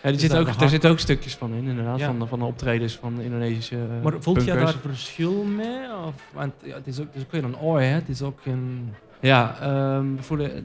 er, 0.00 0.12
Dus 0.12 0.20
zit 0.20 0.30
daar 0.30 0.38
ook, 0.38 0.44
er 0.44 0.48
hardcore- 0.50 0.70
zitten 0.70 0.90
ook 0.90 0.98
stukjes 0.98 1.34
van 1.34 1.52
in, 1.54 1.64
inderdaad. 1.64 1.98
Ja. 1.98 2.06
Van, 2.06 2.18
de, 2.18 2.26
van 2.26 2.38
de 2.38 2.44
optredens 2.44 2.94
van 2.96 3.14
de 3.16 3.24
Indonesische 3.24 3.76
eh, 3.76 4.02
maar 4.02 4.12
voelt 4.12 4.22
punkers. 4.22 4.46
daar 4.72 4.74
verschil 4.80 5.44
mee? 5.44 5.94
Of, 6.06 6.14
want 6.32 6.52
ja, 6.62 6.74
het, 6.74 6.86
is 6.86 6.98
ook, 7.00 7.06
het 7.06 7.14
is 7.16 7.22
ook 7.22 7.30
weer 7.32 7.44
een 7.44 7.58
ooi, 7.58 7.84
hè? 7.86 7.94
Het 7.94 8.08
is 8.08 8.22
ook 8.22 8.38
een... 8.44 8.92
Ja, 9.20 9.56
ehm 9.60 10.06
voor 10.18 10.36
de. 10.36 10.62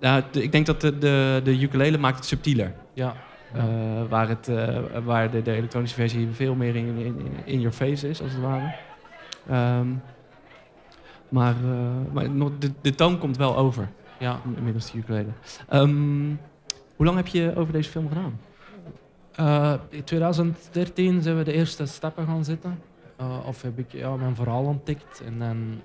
ja, 0.00 0.22
de- 0.30 0.42
ik 0.42 0.52
denk 0.52 0.66
dat 0.66 0.80
de, 0.80 0.98
de, 0.98 1.40
de 1.44 1.60
ukulele 1.60 1.98
maakt 1.98 2.16
het 2.16 2.24
subtieler. 2.24 2.72
Ja, 2.92 3.14
Eh, 3.52 3.62
waar, 4.08 4.28
het, 4.28 4.48
eh, 4.48 4.78
waar 5.04 5.30
de, 5.30 5.42
de 5.42 5.52
elektronische 5.52 5.96
versie 5.96 6.28
veel 6.32 6.54
meer 6.54 6.76
in, 6.76 6.96
in, 6.98 7.16
in 7.44 7.60
your 7.60 7.76
face 7.76 8.08
is, 8.08 8.22
als 8.22 8.32
het 8.32 8.40
ware. 8.40 8.74
Ehm, 9.48 9.86
maar 11.28 11.54
eh, 11.64 12.12
maar 12.12 12.30
nog- 12.30 12.58
de, 12.58 12.70
de 12.80 12.94
toon 12.94 13.18
komt 13.18 13.36
wel 13.36 13.56
over, 13.56 13.88
ja. 14.18 14.40
inmiddels 14.56 14.90
de 14.90 14.98
ukulele. 14.98 15.30
Ehm, 15.68 16.26
hoe 16.96 17.06
lang 17.06 17.16
heb 17.16 17.26
je 17.26 17.52
over 17.56 17.72
deze 17.72 17.90
film 17.90 18.08
gedaan? 18.08 18.38
In 19.90 20.04
2013 20.04 21.22
zijn 21.22 21.36
we 21.36 21.44
de 21.44 21.52
eerste 21.52 21.86
stappen 21.86 22.26
gaan 22.26 22.44
zetten. 22.44 22.78
Of 23.46 23.62
heb 23.62 23.78
ik 23.78 23.92
ja, 23.92 24.16
mijn 24.16 24.34
verhaal 24.34 24.64
ontdekt. 24.64 25.22
En 25.26 25.38
dan 25.38 25.80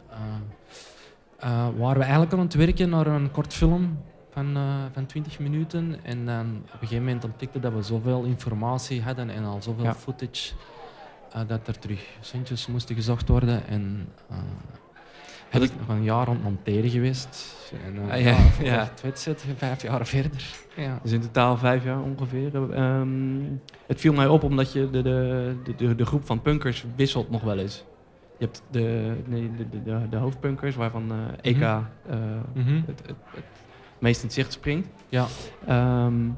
waren 1.78 1.98
we 1.98 2.04
eigenlijk 2.04 2.34
aan 2.34 2.40
het 2.40 2.54
werken 2.54 2.90
naar 2.90 3.08
een 3.08 3.32
kort 3.32 3.54
film 3.54 3.98
van, 4.32 4.56
eh, 4.56 4.64
van 4.94 5.06
20 5.06 5.40
minuten. 5.40 5.96
En 6.04 6.26
dan 6.26 6.46
op 6.66 6.72
een 6.74 6.80
gegeven 6.88 7.04
moment 7.04 7.24
ontdekten 7.24 7.62
dat 7.62 7.74
we 7.74 7.82
zoveel 7.82 8.24
informatie 8.24 9.02
hadden 9.02 9.30
en 9.30 9.44
al 9.44 9.62
zoveel 9.62 9.84
Ja. 9.84 9.94
footage. 9.94 10.54
eh, 11.32 11.42
dat 11.48 11.68
er 11.68 11.80
terug 11.80 12.08
centjes 12.20 12.68
moesten 12.68 12.96
gezocht 12.96 13.28
worden. 13.28 13.68
En 13.68 14.08
uh, 14.32 14.38
heb 15.50 15.62
ik 15.62 15.72
nog 15.80 15.88
een 15.88 16.04
jaar 16.04 16.28
aan 16.28 16.34
het 16.34 16.44
monteren 16.44 16.90
geweest. 16.90 17.56
En, 17.86 17.96
eh, 18.10 18.14
Ah, 18.14 18.22
ja, 18.22 18.38
ja, 18.64 18.90
vijf 19.58 19.82
jaar 19.82 20.06
verder. 20.08 20.56
Ja. 20.76 21.00
Dus 21.04 21.12
in 21.12 21.22
totaal 21.22 21.58
vijf 21.58 21.84
jaar 21.84 22.02
ongeveer. 22.02 22.74
Ehm, 22.74 23.42
het 23.88 24.00
viel 24.00 24.14
mij 24.14 24.28
op 24.28 24.44
omdat 24.44 24.74
je 24.74 24.90
de, 24.90 25.02
de, 25.02 25.56
de, 25.78 25.96
de, 25.96 26.06
groep 26.06 26.26
van 26.26 26.42
punkers 26.42 26.86
wisselt 26.96 27.30
nog 27.30 27.42
wel 27.42 27.58
eens. 27.58 27.84
Je 28.38 28.46
hebt 28.46 28.64
de, 28.72 29.16
de, 29.30 29.50
de, 29.70 29.84
de, 29.84 30.10
de 30.10 30.18
hoofdpunkers 30.18 30.76
waarvan 30.76 31.12
eh, 31.12 31.18
EK 31.52 31.58
Mhm. 31.58 31.64
eh, 32.10 32.18
Mhm. 32.54 32.76
het, 32.86 33.02
het, 33.06 33.16
het 33.36 33.44
meest 34.02 34.20
in 34.22 34.26
het 34.26 34.36
zicht 34.36 34.52
springt. 34.54 34.88
Ja. 35.10 35.26
Ehm, 35.68 36.30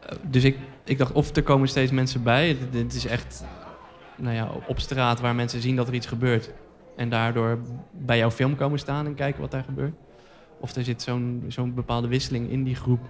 eh, 0.00 0.16
dus 0.22 0.44
ik, 0.44 0.56
ik 0.84 0.98
dacht, 0.98 1.12
of 1.12 1.36
er 1.36 1.42
komen 1.42 1.68
steeds 1.68 1.92
mensen 1.92 2.22
bij. 2.22 2.46
Dit- 2.58 2.72
Dit 2.72 2.94
is 2.94 3.06
echt 3.06 3.44
nou 4.16 4.34
ja, 4.34 4.48
op 4.66 4.78
straat 4.80 5.20
waar 5.20 5.34
mensen 5.34 5.60
zien 5.60 5.76
dat 5.76 5.88
er 5.88 5.94
iets 5.94 6.06
gebeurt. 6.06 6.50
En 6.96 7.08
daardoor 7.08 7.58
bij 7.92 8.18
jouw 8.18 8.30
film 8.30 8.56
komen 8.56 8.78
staan 8.78 9.06
en 9.06 9.14
kijken 9.14 9.40
wat 9.40 9.50
daar 9.50 9.64
gebeurt. 9.64 9.94
Of 10.60 10.74
er 10.74 10.84
zit 10.84 11.02
zo'n 11.02 11.44
zo'n 11.48 11.74
bepaalde 11.74 12.08
wisseling 12.08 12.50
in 12.50 12.64
die 12.64 12.74
groep. 12.76 13.00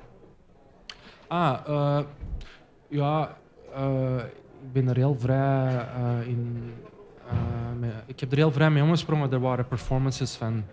Ah, 1.29 1.59
eh, 1.67 2.01
ja, 2.89 3.37
eh, 3.75 4.17
ik 4.63 4.73
ben 4.73 4.89
er 4.89 4.97
heel 4.97 5.17
vrij 5.19 5.77
eh, 5.77 6.29
in. 6.29 6.73
mee- 7.79 7.91
ik 8.07 8.21
heb 8.21 8.31
er 8.31 8.37
heel 8.37 8.53
vrij 8.53 8.71
mee 8.71 8.83
omgesprongen. 8.83 9.33
Er 9.33 9.41
waren 9.41 9.69
performances 9.69 10.35
van 10.35 10.65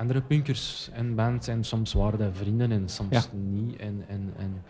andere 0.00 0.20
punkers 0.22 0.90
en 0.92 1.14
bands. 1.14 1.48
En 1.48 1.64
soms 1.64 1.92
waren 1.92 2.18
dat 2.18 2.30
vrienden 2.32 2.72
en 2.72 2.88
soms 2.88 3.10
Ja. 3.16 3.22
niet. 3.32 3.76
En, 3.76 4.04
en, 4.08 4.32
en, 4.36 4.62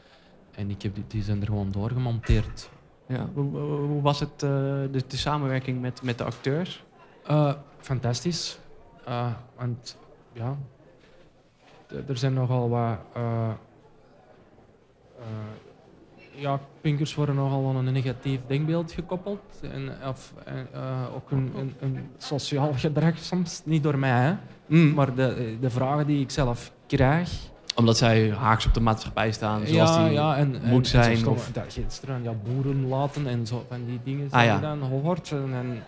en 0.55 0.71
ik 0.71 0.83
heb 0.83 0.95
die, 0.95 1.05
die 1.09 1.23
zijn 1.23 1.41
er 1.41 1.47
gewoon 1.47 1.71
doorgemonteerd. 1.71 2.71
Ja, 3.07 3.29
hoe, 3.35 4.01
was 4.03 4.21
het, 4.21 4.33
eh, 4.33 4.49
de, 4.91 5.03
de 5.07 5.17
samenwerking 5.17 5.81
met, 5.81 6.03
met 6.03 6.19
de 6.19 6.25
acteurs? 6.25 6.85
Eh, 7.27 7.55
fantastisch. 7.79 8.59
Eh, 9.05 9.33
want 9.57 9.97
ja, 10.33 10.57
er 12.07 12.17
zijn 12.17 12.33
nogal 12.33 12.69
wat. 12.69 12.99
Eh, 16.33 16.37
eh, 16.37 16.43
ja, 16.43 16.61
punkers 16.81 17.15
worden 17.15 17.35
nogal 17.35 17.69
aan 17.69 17.87
een 17.87 17.93
negatief 17.93 18.41
denkbeeld 18.47 18.93
gekoppeld. 18.93 19.41
En, 19.73 19.91
of, 20.09 20.33
en, 20.45 20.69
eh, 20.73 21.15
ook 21.15 21.31
een, 21.31 21.53
een, 21.57 21.75
een 21.81 21.99
sociaal 22.19 22.73
gedrag 22.77 23.19
soms. 23.19 23.63
Niet 23.65 23.83
door 23.83 23.99
mij, 23.99 24.11
hè, 24.11 24.33
Mm, 24.67 24.95
maar 24.95 25.15
de, 25.15 25.57
de 25.61 25.71
vragen 25.71 26.07
die 26.07 26.21
ik 26.21 26.31
zelf 26.31 26.73
krijg. 26.87 27.31
Omdat 27.75 27.97
zij 27.97 28.31
haaks 28.31 28.67
op 28.67 28.75
de 28.75 28.81
maatschappij 28.81 29.33
staan, 29.33 29.67
zoals 29.67 29.91
ja, 29.97 30.05
die 30.05 30.13
ja, 30.13 30.37
en, 30.37 30.49
moet 30.51 30.93
en, 30.93 30.99
en 30.99 31.05
zijn. 31.05 31.17
zo 31.17 31.31
of 31.31 31.51
gisteren, 31.69 32.23
ja, 32.23 32.33
boeren 32.45 32.89
laten 32.89 33.27
en 33.27 33.47
zo 33.47 33.65
van 33.69 33.85
die 33.87 34.01
dingen 34.05 34.27
Ah, 34.31 34.45
ja. 34.45 34.59
dan 34.59 34.81
hoort. 34.81 35.31
En, 35.31 35.83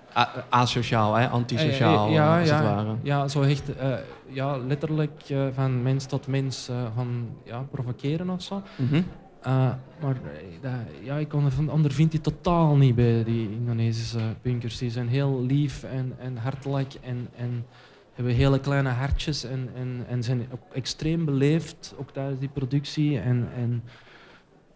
asociaal, 0.48 1.14
hè? 1.14 1.28
antisociaal, 1.28 2.06
Eh, 2.06 2.12
ja, 2.14 2.32
eh, 2.34 2.38
als 2.40 2.48
ja, 2.48 2.54
het 2.56 2.64
ware. 2.64 2.94
Ja, 3.02 3.28
zo 3.28 3.42
echt 3.42 3.76
eh, 3.76 3.92
ja, 4.28 4.56
letterlijk 4.56 5.22
eh, 5.28 5.46
van 5.54 5.82
mens 5.82 6.06
tot 6.06 6.26
mens 6.26 6.68
eh, 6.68 6.76
gaan 6.96 7.28
ja, 7.44 7.64
provoceren 7.70 8.30
of 8.30 8.42
zo. 8.42 8.62
Mhm. 8.76 9.02
Eh, 9.42 9.72
maar 10.00 10.16
eh, 10.62 11.04
ja, 11.04 11.16
ik 11.16 11.32
ondervind, 11.32 11.70
ondervind 11.70 12.10
die 12.10 12.20
totaal 12.20 12.76
niet 12.76 12.94
bij 12.94 13.24
die 13.24 13.50
Indonesische 13.50 14.34
punkers. 14.42 14.78
Die 14.78 14.90
zijn 14.90 15.08
heel 15.08 15.42
lief 15.42 15.82
en, 15.82 16.14
en 16.18 16.36
hartelijk 16.36 16.94
en, 16.94 17.28
en 17.36 17.66
hebben 18.12 18.34
hele 18.34 18.60
kleine 18.60 18.88
hartjes 18.88 19.44
en, 19.44 19.68
en, 19.74 20.04
en 20.08 20.22
zijn 20.22 20.46
ook 20.52 20.72
extreem 20.72 21.24
beleefd, 21.24 21.94
ook 21.98 22.10
tijdens 22.10 22.38
die 22.40 22.48
productie. 22.48 23.18
En, 23.18 23.48
en 23.56 23.82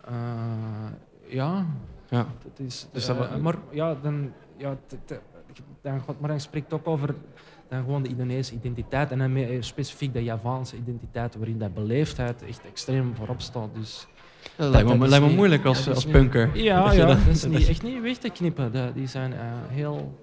eh, 0.04 0.14
ja, 1.28 1.66
Ja. 2.08 2.26
dat 2.42 2.66
is, 2.66 2.86
Dus 2.92 3.06
dat 3.06 3.40
maar 3.40 3.56
ja, 3.70 3.94
dan, 4.02 4.32
ja, 4.56 4.76
dan, 5.82 6.02
maar 6.20 6.28
dan 6.28 6.40
spreekt 6.40 6.72
ook 6.72 6.86
over 6.86 7.14
dan 7.68 7.80
gewoon 7.84 8.02
de 8.02 8.08
Indonesische 8.08 8.54
identiteit 8.54 9.10
en 9.10 9.18
dan 9.18 9.32
meer 9.32 9.64
specifiek 9.64 10.12
de 10.12 10.24
Javaanse 10.24 10.76
identiteit, 10.76 11.36
waarin 11.36 11.58
dat 11.58 11.74
beleefdheid 11.74 12.42
echt 12.42 12.66
extreem 12.66 13.14
voorop 13.14 13.40
staat. 13.40 13.74
Dus, 13.74 14.06
Dat 14.56 14.70
lijkt 14.70 14.88
me, 14.88 14.94
dat 14.94 15.02
is 15.04 15.08
lijkt 15.08 15.20
me 15.24 15.28
niet- 15.28 15.36
moeilijk 15.38 15.64
als, 15.64 15.88
als 15.88 16.04
niet- 16.04 16.14
punker. 16.14 16.50
ja, 16.56 16.84
Dat 16.84 16.94
ja, 16.94 17.06
dat- 17.06 17.16
is 17.30 17.44
niet, 17.46 17.68
echt 17.74 17.82
niet 17.82 18.00
weg 18.02 18.16
te 18.16 18.30
knippen. 18.30 18.72
Dat- 18.72 18.94
die 18.94 19.06
zijn 19.06 19.32
eh, 19.32 19.38
heel... 19.68 20.18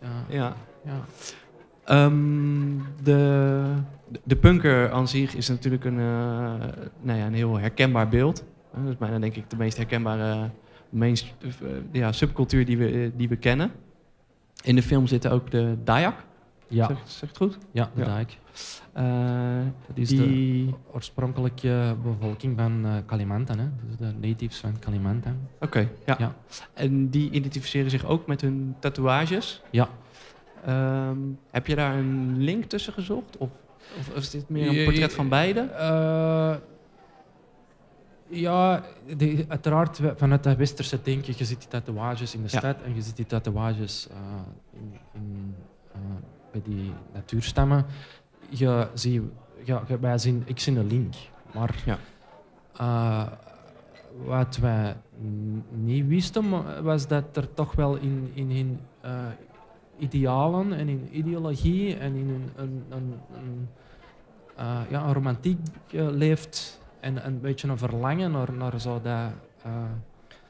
Ja, 0.00 0.24
Ja. 0.28 0.56
ja. 0.84 1.04
Ehm, 1.84 2.14
de, 3.02 3.62
de 4.24 4.36
punker 4.36 4.90
aan 4.90 5.08
zich 5.08 5.34
is 5.34 5.48
natuurlijk 5.48 5.84
een, 5.84 5.98
eh, 5.98 6.04
nou 7.00 7.18
ja, 7.18 7.26
een 7.26 7.34
heel 7.34 7.58
herkenbaar 7.58 8.08
beeld. 8.08 8.44
Dat 8.74 8.88
is 8.88 8.96
bijna 8.96 9.18
denk 9.18 9.34
ik 9.36 9.50
de 9.50 9.56
meest 9.56 9.76
herkenbare 9.76 10.50
eh, 11.00 11.10
ja, 11.92 12.12
subcultuur 12.12 12.64
die 12.64 12.78
we, 12.78 13.12
die 13.16 13.28
we 13.28 13.36
kennen. 13.36 13.70
In 14.64 14.74
de 14.74 14.82
film 14.82 15.06
zitten 15.06 15.30
ook 15.30 15.50
de 15.50 15.76
Dayak. 15.84 16.14
Ja, 16.70 16.86
Zeg, 16.86 16.98
zeg 17.04 17.28
het 17.28 17.38
goed? 17.38 17.58
ja, 17.70 17.90
de 17.94 18.00
Ja. 18.00 18.06
dijk. 18.06 18.38
Eh, 18.92 19.66
Dat 19.86 19.96
is 19.96 20.08
die... 20.08 20.66
de 20.66 20.72
oorspronkelijke 20.92 21.96
bevolking 22.02 22.58
van 22.58 22.84
eh, 22.86 22.92
Kalimantan, 23.06 23.58
hè. 23.58 23.66
Dus 23.86 23.96
de 23.96 24.26
natives 24.28 24.58
van 24.58 24.78
Kalimantan. 24.78 25.36
Oké, 25.60 25.88
ja. 26.06 26.16
Ja. 26.18 26.34
En 26.74 27.08
die 27.10 27.30
identificeren 27.30 27.90
zich 27.90 28.04
ook 28.04 28.26
met 28.26 28.40
hun 28.40 28.74
tatoeages. 28.78 29.62
Ja. 29.70 29.88
Ehm, 30.64 31.18
heb 31.50 31.66
je 31.66 31.74
daar 31.74 31.94
een 31.98 32.36
link 32.38 32.64
tussen 32.64 32.92
gezocht? 32.92 33.36
Of, 33.36 33.50
of 33.98 34.16
is 34.16 34.30
dit 34.30 34.48
meer 34.48 34.68
een 34.78 34.84
portret 34.84 35.14
van 35.14 35.28
beide? 35.28 35.60
Eh, 35.60 36.54
ja, 38.30 38.82
de- 39.16 39.44
uiteraard 39.48 40.00
vanuit 40.16 40.42
dat 40.42 40.56
westerse 40.56 40.98
denken, 41.02 41.34
je 41.36 41.44
ziet 41.44 41.58
die 41.58 41.68
tatoeages 41.68 42.34
in 42.34 42.42
de 42.42 42.48
Ja. 42.52 42.58
stad 42.58 42.76
en 42.84 42.94
je 42.94 43.02
ziet 43.02 43.16
die 43.16 43.26
tatoeages 43.26 44.08
eh, 44.10 44.16
in, 44.72 44.92
in, 45.14 45.54
eh, 45.92 46.00
bij 46.50 46.62
die 46.64 46.92
natuurstammen. 47.12 47.86
Je 48.48 48.86
ziet, 48.94 49.22
ja, 49.64 49.82
wij 50.00 50.18
zien, 50.18 50.42
ik 50.46 50.60
zie 50.60 50.78
een 50.78 50.86
link, 50.86 51.14
maar 51.54 51.82
Ja. 51.84 51.98
eh, 52.76 53.26
wat 54.24 54.56
wij 54.56 54.96
niet 55.70 56.06
wisten, 56.06 56.50
wa- 56.50 56.82
was 56.82 57.06
dat 57.06 57.36
er 57.36 57.54
toch 57.54 57.74
wel 57.74 57.96
in, 57.96 58.30
in 58.34 58.50
hun 58.50 58.80
eh, 59.00 59.26
idealen 59.98 60.72
en 60.72 60.88
in 60.88 61.08
ideologie 61.12 61.96
en 61.96 62.14
in 62.14 62.28
een, 62.28 62.50
een, 62.56 62.82
een, 62.88 63.14
een, 63.34 63.68
eh, 64.56 64.80
ja, 64.90 65.04
een 65.04 65.12
romantiek 65.12 65.58
leeft 65.92 66.80
en 67.00 67.26
een 67.26 67.40
beetje 67.40 67.68
een 67.68 67.78
verlangen 67.78 68.30
naar, 68.30 68.52
naar 68.52 68.80
zo 68.80 69.00
dat, 69.02 69.30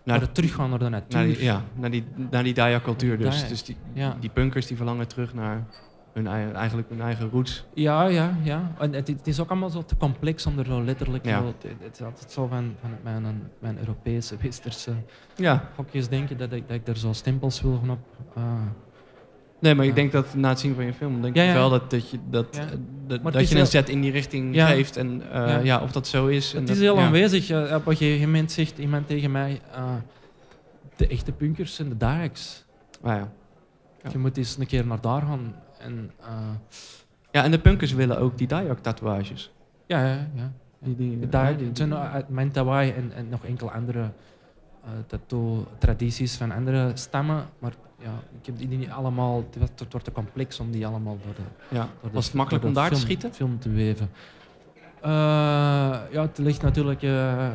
naar 0.03 0.21
het 0.21 0.35
teruggaan 0.35 0.71
naar 0.71 0.79
de 0.79 0.89
natuur. 0.89 1.19
Naar 1.19 1.27
die, 1.27 1.43
ja, 1.43 1.63
naar 1.75 1.91
die, 1.91 2.05
naar 2.31 2.43
die 2.43 2.55
Dayak-cultuur 2.55 3.19
dus. 3.19 3.49
Dus 3.49 3.65
die, 3.65 3.77
ja. 3.93 4.17
die 4.21 4.31
punkers 4.31 4.67
die 4.67 4.77
verlangen 4.77 5.09
terug 5.09 5.35
naar 5.35 5.67
hun 6.25 6.55
eigenlijk 6.55 6.89
hun 6.89 7.01
eigen 7.01 7.31
roots. 7.31 7.65
Ja, 7.75 8.07
ja, 8.07 8.37
ja. 8.43 8.73
En 8.79 8.93
het, 8.93 9.09
het 9.09 9.27
is 9.27 9.41
ook 9.41 9.51
allemaal 9.51 9.71
zo 9.71 9.85
te 9.85 9.97
complex 9.97 10.47
om 10.47 10.59
er 10.59 10.65
zo 10.67 10.85
letterlijk... 10.85 11.25
Ja. 11.25 11.45
het, 11.45 11.65
het 11.83 11.95
is 12.01 12.03
altijd 12.07 12.33
zo 12.33 12.47
van, 12.47 12.75
van 12.81 12.91
mijn, 13.03 13.51
mijn 13.59 13.79
Europese, 13.79 14.37
westerse 14.43 14.93
Ja, 15.37 15.69
hokjes 15.77 16.09
denken 16.09 16.37
dat 16.39 16.53
ik, 16.53 16.69
dat 16.69 16.77
ik 16.77 16.89
er 16.89 16.97
zo 16.97 17.13
stempels 17.13 17.61
wil 17.63 17.79
gaan 17.81 17.91
op... 17.91 17.99
eh, 18.35 18.43
nee, 19.61 19.75
maar 19.75 19.87
ik 19.87 19.95
denk 19.95 20.13
dat 20.13 20.35
na 20.35 20.49
het 20.49 20.61
zien 20.61 20.75
van 20.75 20.85
je 20.85 20.93
film, 20.93 21.23
denk 21.23 21.37
Ja, 21.37 21.43
ik 21.43 21.49
ja. 21.49 21.55
wel 21.55 21.71
dat, 21.71 21.91
dat 21.91 22.11
je, 22.11 22.19
dat, 22.31 22.61
dat, 23.33 23.49
je 23.49 23.59
een 23.59 23.67
set 23.67 23.89
in 23.89 24.01
die 24.01 24.11
richting 24.13 24.63
geeft. 24.63 24.97
En 24.97 25.23
eh, 25.33 25.65
Ja. 25.65 25.81
of 25.81 25.93
dat 25.93 26.07
zo 26.07 26.27
is. 26.27 26.55
en 26.55 26.61
Het 26.61 26.71
is 26.71 26.79
heel 26.81 26.99
aanwezig. 27.01 27.51
Op 27.75 27.87
een 27.87 27.97
gegeven 27.97 28.27
moment 28.27 28.53
zegt 28.53 28.79
iemand 28.79 29.07
tegen 29.07 29.31
mij... 29.31 29.61
eh, 29.75 29.85
de 30.97 31.07
echte 31.07 31.33
punkers 31.33 31.75
zijn 31.75 31.89
de 31.89 31.97
Dayaks. 31.97 32.65
Ah, 33.03 33.13
ja. 33.17 33.29
Ja. 34.03 34.11
Je 34.13 34.19
moet 34.19 34.37
eens 34.37 34.57
een 34.59 34.67
keer 34.67 34.87
naar 34.87 35.01
daar 35.01 35.23
gaan. 35.23 35.55
En, 35.81 36.11
eh, 36.21 36.27
Ja, 37.31 37.45
en 37.45 37.51
de 37.51 37.59
punkers 37.59 37.93
willen 37.93 38.19
ook 38.19 38.39
die 38.39 38.47
Dayak-tatoeages. 38.47 39.53
ja, 39.87 40.07
ja, 40.07 40.27
ja. 40.35 40.53
Die, 40.79 40.97
die, 40.97 41.19
ja, 41.31 41.53
die- 41.53 41.71
zijn 41.73 41.95
uit 41.95 42.29
mijn 42.29 42.51
Hawaii 42.55 42.91
en, 42.93 43.13
en 43.15 43.29
nog 43.29 43.45
enkele 43.45 43.71
andere 43.71 44.11
eh 44.85 44.91
tattoo-tradities 45.07 46.37
van 46.37 46.51
andere 46.53 46.91
stammen. 46.95 47.45
Maar 47.59 47.73
ja, 47.99 48.13
ik 48.41 48.47
heb 48.47 48.59
die 48.59 48.69
niet 48.69 48.91
allemaal. 48.91 49.45
Het 49.51 49.57
wordt, 49.91 50.05
te 50.05 50.13
complex 50.13 50.61
om 50.61 50.71
die 50.71 50.87
allemaal 50.87 51.19
door 51.25 51.35
de. 51.35 51.75
ja. 51.77 51.81
door 52.01 52.11
de- 52.11 52.15
Was 52.17 52.25
het 52.27 52.35
makkelijk 52.35 52.65
om 52.65 52.73
daar 52.73 52.89
te 52.91 52.95
schieten? 52.97 53.33
Film 53.35 53.59
te 53.59 53.71
weven. 53.71 54.11
Eh, 55.01 55.11
ja, 56.11 56.23
het 56.23 56.39
ligt 56.39 56.63
natuurlijk 56.63 57.03
eh, 57.03 57.47
eh, 57.47 57.53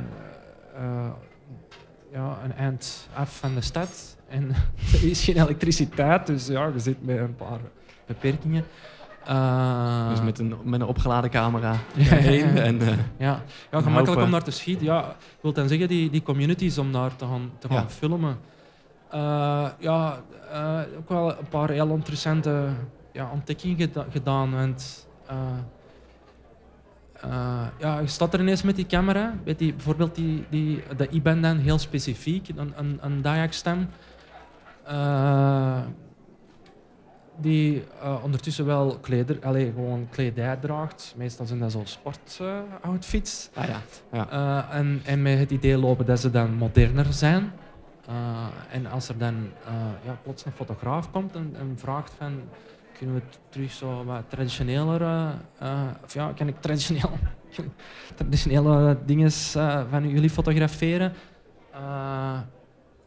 ja, 2.11 2.37
een 2.43 2.53
eind 2.53 3.07
af 3.13 3.37
van 3.37 3.53
de 3.55 3.61
stad. 3.61 4.17
En 4.27 4.49
er 4.93 5.03
is 5.09 5.23
geen 5.23 5.41
elektriciteit, 5.41 6.27
dus 6.27 6.47
ja, 6.47 6.67
je 6.67 6.79
zit 6.79 7.05
met 7.05 7.17
een 7.17 7.35
paar 7.35 7.59
beperkingen. 8.05 8.65
Eh, 9.25 10.09
Dus 10.09 10.21
met 10.21 10.39
een, 10.39 10.55
met 10.63 10.81
een 10.81 10.87
opgeladen 10.87 11.29
camera 11.29 11.75
heen. 11.97 12.57
En, 12.57 12.81
eh, 12.81 12.87
Ja, 13.17 13.41
ja 13.71 13.81
gemakkelijk 13.81 14.21
om 14.21 14.31
daar 14.31 14.43
te 14.43 14.51
schieten. 14.51 14.85
Ja, 14.85 14.99
ik 15.09 15.37
wil 15.41 15.53
dan 15.53 15.67
zeggen, 15.67 15.87
die, 15.87 16.09
die 16.09 16.23
communities 16.23 16.77
om 16.77 16.91
daar 16.91 17.15
te 17.15 17.25
gaan, 17.25 17.51
te 17.59 17.67
gaan 17.67 17.77
Ja. 17.77 17.89
filmen. 17.89 18.37
Eh, 19.09 19.67
ja, 19.79 20.17
ook 20.97 21.09
wel 21.09 21.29
een 21.39 21.47
paar 21.49 21.69
heel 21.69 21.89
interessante 21.89 22.65
ja, 23.11 23.29
ontdekkingen 23.33 23.77
geda- 23.77 24.05
gedaan. 24.11 24.51
Want 24.51 25.07
ja, 27.79 27.99
je 27.99 28.07
staat 28.07 28.33
er 28.33 28.39
ineens 28.39 28.61
met 28.63 28.75
die 28.75 28.85
camera. 28.85 29.33
Met 29.45 29.59
die, 29.59 29.73
bijvoorbeeld 29.73 30.15
die, 30.15 30.45
die, 30.49 30.83
de 30.97 31.07
IBAN 31.09 31.41
dan 31.41 31.57
heel 31.57 31.77
specifiek, 31.77 32.49
een, 32.55 32.73
een, 32.75 32.97
een 33.01 33.21
Dayak-stem. 33.21 33.89
Die 37.37 37.83
eh, 38.01 38.23
ondertussen 38.23 38.65
wel 38.65 38.97
kleder, 39.01 39.37
allee, 39.41 39.71
gewoon 39.71 40.07
kledij 40.09 40.55
draagt. 40.55 41.13
Meestal 41.17 41.45
zijn 41.45 41.59
dat 41.59 41.71
zo 41.71 41.81
sportoutfits. 41.83 43.49
ah 43.53 43.65
ja. 43.67 43.81
ja. 44.11 44.29
Eh, 44.29 44.75
en, 44.77 45.01
en 45.05 45.21
met 45.21 45.39
het 45.39 45.51
idee 45.51 45.77
lopen 45.77 46.05
dat 46.05 46.19
ze 46.19 46.31
dan 46.31 46.53
moderner 46.53 47.13
zijn. 47.13 47.51
Eh, 48.07 48.47
en 48.71 48.85
als 48.85 49.09
er 49.09 49.17
dan 49.17 49.49
ja, 50.05 50.17
plots 50.23 50.45
een 50.45 50.51
fotograaf 50.51 51.11
komt 51.11 51.35
en, 51.35 51.55
en 51.59 51.73
vraagt 51.77 52.13
van... 52.17 52.41
Kunnen 52.97 53.15
we 53.15 53.21
terug 53.49 53.71
zo 53.71 54.03
wat 54.05 54.23
traditioneler... 54.27 55.01
of 56.03 56.13
ja, 56.13 56.31
kan 56.35 56.47
ik 56.47 56.61
traditioneel, 56.61 57.09
traditionele 58.15 58.97
dingen 59.05 59.31
van 59.89 60.09
jullie 60.09 60.29
fotograferen? 60.29 61.13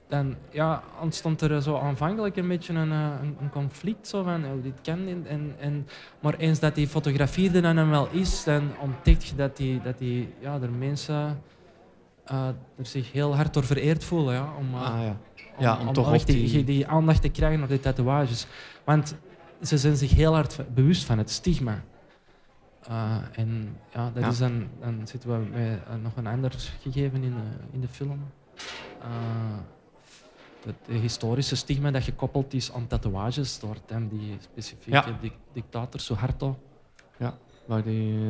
Dan 0.09 0.35
ja, 0.51 0.83
ontstond 1.01 1.41
er 1.41 1.63
zo 1.63 1.79
aanvankelijk 1.79 2.37
een 2.37 2.49
beetje 2.49 2.73
een, 2.73 2.93
eh, 2.93 3.09
een, 3.23 3.37
een 3.41 3.51
conflict. 3.51 4.09
Zo 4.09 4.23
van, 4.23 4.45
oh, 4.45 4.63
dit 4.63 4.81
kan 4.83 5.05
niet. 5.05 5.27
En, 5.27 5.55
en, 5.59 5.87
maar 6.21 6.35
eens 6.35 6.59
dat 6.61 6.75
die 6.75 6.89
fotografie 6.89 7.51
er 7.53 7.63
dan 7.75 7.91
wel 7.91 8.09
is, 8.11 8.45
dan 8.45 8.71
ontdek 8.81 9.21
je 9.21 9.35
dat 9.37 9.57
die, 9.57 9.83
dat 9.83 9.99
die, 9.99 10.35
ja, 10.41 10.59
er 10.61 10.71
mensen 10.71 11.43
eh, 12.25 12.47
er 12.79 12.87
zich 12.87 13.13
heel 13.13 13.37
hard 13.37 13.55
door 13.55 13.65
vereerd 13.65 14.05
voelen. 14.05 14.35
Ja, 14.35 14.49
om, 14.59 14.75
eh, 14.75 14.95
Ah, 14.95 15.03
ja. 15.03 15.17
Ja, 15.59 15.79
om 15.81 15.93
toch 15.93 16.25
die, 16.25 16.37
die- 16.51 16.65
die 16.65 16.87
aandacht 16.87 17.23
te 17.23 17.29
krijgen 17.29 17.63
op 17.63 17.69
die 17.69 17.81
tatoeages. 17.81 18.47
Want 18.85 19.17
ze 19.63 19.79
zijn 19.79 19.97
zich 19.97 20.11
heel 20.15 20.35
hard 20.35 20.61
bewust 20.75 21.05
van 21.05 21.19
het 21.19 21.31
stigma. 21.31 21.83
En 23.33 23.77
ja, 23.95 24.11
dat 24.15 24.23
Ja. 24.23 24.29
Is 24.29 24.39
dan, 24.39 24.69
dan 24.81 25.01
zitten 25.05 25.31
we 25.31 25.47
met 25.59 26.03
nog 26.03 26.17
een 26.17 26.27
ander 26.27 26.53
gegeven 26.83 27.23
in, 27.23 27.35
in 27.73 27.81
de 27.81 27.89
film. 27.89 28.21
Het 30.67 31.01
historische 31.01 31.57
stigma 31.57 31.91
dat 31.91 32.03
gekoppeld 32.03 32.55
is 32.55 32.73
aan 32.73 32.87
tatoeages 32.87 33.59
door 33.59 33.77
dan 33.87 34.09
die 34.09 34.37
specifieke 34.41 34.91
Ja. 35.11 35.19
dic- 35.21 35.39
dictator 35.53 36.01
Suharto. 36.01 36.59
Waar 37.67 37.83
die, 37.83 38.15
eh, 38.15 38.21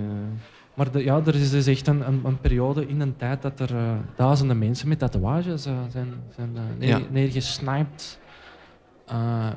Maar 0.75 0.90
de, 0.90 1.05
ja, 1.05 1.21
er 1.26 1.35
is 1.35 1.50
dus 1.50 1.66
echt 1.66 1.87
een, 1.87 2.07
een, 2.09 2.21
een 2.25 2.38
periode 2.40 2.87
in 2.88 3.00
een 3.00 3.16
tijd 3.16 3.43
dat 3.43 3.61
er 3.61 3.76
eh, 3.76 3.97
duizenden 4.17 4.58
mensen 4.58 4.89
met 4.89 4.99
tatoeages 4.99 5.67
eh, 5.67 5.78
zijn, 5.91 6.08
zijn 6.34 6.56
neer, 6.78 6.89
Ja. 6.89 7.00
neergesniped. 7.10 8.19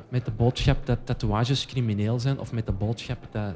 met 0.08 0.24
de 0.24 0.30
boodschap 0.30 0.86
dat 0.86 0.98
tatoeages 1.04 1.66
crimineel 1.66 2.18
zijn 2.20 2.38
of 2.38 2.52
met 2.52 2.66
de 2.66 2.72
boodschap 2.72 3.18
dat 3.30 3.54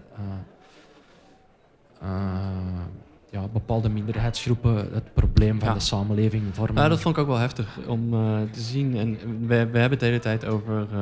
ja, 3.34 3.48
bepaalde 3.52 3.88
minderheidsgroepen 3.88 4.74
het 4.92 5.14
probleem 5.14 5.58
van 5.58 5.68
Ja. 5.68 5.74
de 5.74 5.80
samenleving 5.80 6.42
vormen. 6.52 6.82
Ja, 6.82 6.88
dat 6.88 7.00
vond 7.00 7.16
ik 7.16 7.22
ook 7.22 7.28
wel 7.28 7.38
heftig 7.38 7.78
om 7.86 8.12
eh, 8.14 8.18
te 8.50 8.60
zien. 8.60 8.96
En 8.96 9.18
we, 9.40 9.46
we 9.46 9.54
hebben 9.54 9.90
het 9.90 10.00
de 10.00 10.06
hele 10.06 10.18
tijd 10.18 10.46
over, 10.46 10.86
eh, 10.92 11.00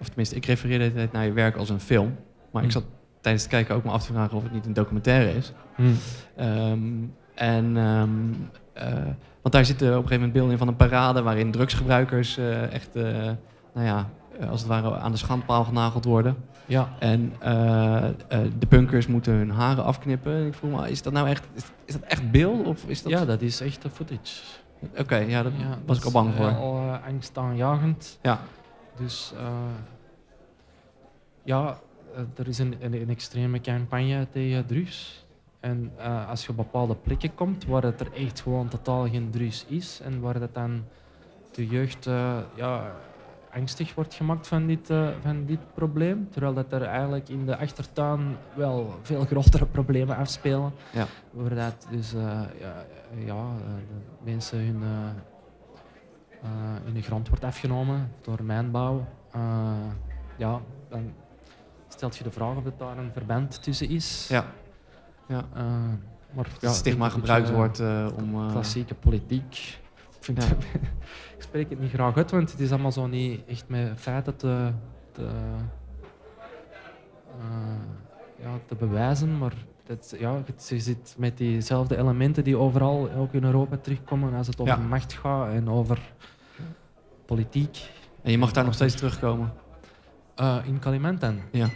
of 0.00 0.06
tenminste, 0.06 0.36
ik 0.36 0.44
refereer 0.46 0.78
de 0.78 0.82
hele 0.84 0.94
tijd 0.96 1.12
naar 1.12 1.24
je 1.24 1.32
werk 1.32 1.56
als 1.56 1.68
een 1.68 1.80
film. 1.80 2.14
Maar 2.52 2.62
ik 2.62 2.68
Hm. 2.68 2.74
zat 2.74 2.84
tijdens 3.20 3.44
het 3.44 3.52
kijken 3.52 3.74
ook 3.74 3.84
me 3.84 3.90
af 3.90 4.06
te 4.06 4.12
vragen 4.12 4.36
of 4.36 4.42
het 4.42 4.52
niet 4.52 4.66
een 4.66 4.72
documentaire 4.72 5.32
is. 5.36 5.52
Hmm. 5.74 5.94
Ehm, 6.36 6.80
en, 7.34 7.76
ehm, 7.76 8.08
eh, 8.72 8.92
want 9.42 9.54
daar 9.54 9.64
zitten 9.64 9.86
op 9.86 9.92
een 9.92 9.96
gegeven 10.08 10.16
moment 10.16 10.32
beelden 10.32 10.52
in 10.52 10.58
van 10.58 10.68
een 10.68 10.76
parade 10.76 11.22
waarin 11.22 11.50
drugsgebruikers 11.50 12.36
echt, 12.70 12.94
nou 12.94 13.86
ja, 13.86 14.08
als 14.50 14.60
het 14.60 14.68
ware 14.68 14.96
aan 14.98 15.12
de 15.12 15.18
schandpaal 15.18 15.64
genageld 15.64 16.04
worden. 16.04 16.36
Ja. 16.66 16.88
En 16.98 17.32
eh, 17.38 18.08
eh, 18.08 18.12
de 18.58 18.66
punkers 18.68 19.06
moeten 19.06 19.32
hun 19.32 19.50
haren 19.50 19.84
afknippen. 19.84 20.46
Ik 20.46 20.54
vroeg 20.54 20.80
me, 20.80 20.90
is 20.90 21.02
dat 21.02 21.12
nou 21.12 21.28
echt, 21.28 21.46
is, 21.54 21.64
is 21.84 21.92
dat 21.92 22.02
echt 22.02 22.30
beeld? 22.30 22.66
Of 22.66 22.84
is 22.84 23.02
dat... 23.02 23.12
ja, 23.12 23.24
dat 23.24 23.42
is 23.42 23.60
echt 23.60 23.82
de 23.82 23.90
footage. 23.90 24.42
Oké, 24.98 25.16
ja, 25.16 25.42
daar 25.42 25.52
Ja, 25.58 25.78
was 25.86 25.98
ik 25.98 26.04
al 26.04 26.10
bang 26.10 26.34
voor. 26.34 26.46
Uh, 26.46 27.06
angstaanjagend. 27.06 28.18
Ja. 28.22 28.40
Dus 28.96 29.32
eh, 29.36 29.46
ja, 31.42 31.78
eh, 32.14 32.20
er 32.36 32.48
is 32.48 32.58
een, 32.58 32.76
een, 32.80 32.94
een 32.94 33.08
extreme 33.08 33.60
campagne 33.60 34.26
tegen 34.32 34.66
drugs. 34.66 35.24
En 35.60 35.92
eh, 35.96 36.28
als 36.28 36.42
je 36.42 36.48
op 36.50 36.56
bepaalde 36.56 36.94
plekken 36.94 37.34
komt 37.34 37.66
waar 37.66 37.82
het 37.82 38.00
er 38.00 38.12
echt 38.12 38.40
gewoon 38.40 38.68
totaal 38.68 39.08
geen 39.08 39.30
drugs 39.30 39.64
is 39.68 40.00
en 40.00 40.20
waar 40.20 40.38
dat 40.38 40.54
dan 40.54 40.84
de 41.52 41.66
jeugd 41.66 42.06
eh, 42.06 42.38
ja, 42.54 42.92
angstig 43.54 43.94
wordt 43.94 44.14
gemaakt 44.14 44.46
van 44.46 44.66
dit, 44.66 44.90
eh, 44.90 45.08
van 45.20 45.44
dit 45.44 45.74
probleem, 45.74 46.28
terwijl 46.30 46.54
dat 46.54 46.72
er 46.72 46.82
eigenlijk 46.82 47.28
in 47.28 47.46
de 47.46 47.56
achtertuin 47.56 48.36
wel 48.54 48.98
veel 49.02 49.24
grotere 49.30 49.66
problemen 49.66 50.16
afspelen. 50.16 50.72
Ja. 50.92 51.06
Dus 51.90 52.14
eh, 52.14 52.20
ja, 52.60 52.84
ja, 53.16 53.34
eh, 53.34 53.74
de 54.24 54.30
mensen 54.30 54.58
hun, 54.58 54.82
hun 56.84 57.02
grond 57.02 57.28
wordt 57.28 57.44
afgenomen 57.44 58.12
door 58.20 58.42
mijnbouw. 58.42 59.06
Ja, 60.36 60.60
dan 60.88 61.12
stelt 61.88 62.16
je 62.16 62.24
de 62.24 62.30
vraag 62.30 62.56
of 62.56 62.64
er 62.64 62.72
daar 62.76 62.98
een 62.98 63.12
verband 63.12 63.62
tussen 63.62 63.88
is. 63.88 64.28
Ja. 64.28 64.44
Ja. 65.28 65.44
Maar 66.34 66.46
het 66.60 66.74
stigma 66.74 67.08
gebruikt 67.08 67.50
wordt 67.50 67.80
om... 68.18 68.50
Klassieke 68.50 68.94
politiek. 68.94 69.82
Ik, 70.26 70.34
vind 70.34 70.42
Ja. 70.42 70.48
het- 70.48 70.64
ik 71.36 71.42
spreek 71.42 71.70
het 71.70 71.80
niet 71.80 71.90
graag 71.92 72.16
uit, 72.16 72.30
want 72.30 72.50
het 72.50 72.60
is 72.60 72.72
allemaal 72.72 72.92
zo 72.92 73.06
niet 73.06 73.40
echt 73.46 73.64
met 73.68 73.92
feiten 73.96 74.36
te, 74.36 74.70
te, 75.12 75.26
eh, 77.38 77.76
ja, 78.42 78.50
te 78.66 78.74
bewijzen. 78.74 79.38
Maar 79.38 79.52
dat, 79.86 80.14
ja, 80.18 80.42
je 80.68 80.80
zit 80.80 81.14
met 81.18 81.36
diezelfde 81.38 81.96
elementen 81.96 82.44
die 82.44 82.56
overal 82.56 83.10
ook 83.16 83.32
in 83.32 83.44
Europa 83.44 83.76
terugkomen 83.76 84.34
als 84.34 84.46
het 84.46 84.60
over 84.60 84.78
Ja. 84.78 84.86
macht 84.86 85.12
gaat 85.12 85.52
en 85.52 85.68
over 85.70 85.98
politiek. 87.26 87.90
En 88.22 88.30
je 88.30 88.38
mag 88.38 88.52
daar 88.52 88.64
nog 88.64 88.74
steeds 88.74 88.94
terugkomen. 88.94 89.52
Eh, 90.34 90.58
in 90.64 90.78
Kalimantan. 90.78 91.38
Ja. 91.50 91.68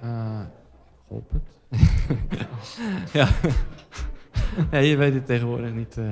Eh, 0.00 0.40
ik 0.40 1.08
hoop 1.08 1.30
het. 1.32 1.48
ja. 3.12 3.28
ja, 4.72 4.78
je 4.78 4.96
weet 4.96 5.14
het 5.14 5.26
tegenwoordig 5.26 5.72
niet. 5.72 5.96
eh. 5.98 6.04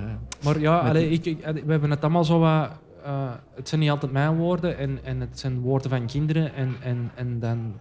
Maar 0.44 0.61
ja, 0.61 0.79
allee, 0.79 1.09
ik, 1.09 1.24
we 1.64 1.70
hebben 1.70 1.90
het 1.90 2.03
allemaal 2.03 2.24
zo 2.24 2.38
wat... 2.38 2.70
eh, 3.05 3.31
het 3.55 3.68
zijn 3.68 3.81
niet 3.81 3.90
altijd 3.90 4.12
mijn 4.12 4.37
woorden 4.37 4.79
en, 4.79 4.98
en 5.03 5.20
het 5.20 5.38
zijn 5.38 5.61
woorden 5.61 5.90
van 5.90 6.07
kinderen 6.07 6.55
en, 6.55 6.74
en, 6.83 7.11
en 7.14 7.40
dan 7.40 7.74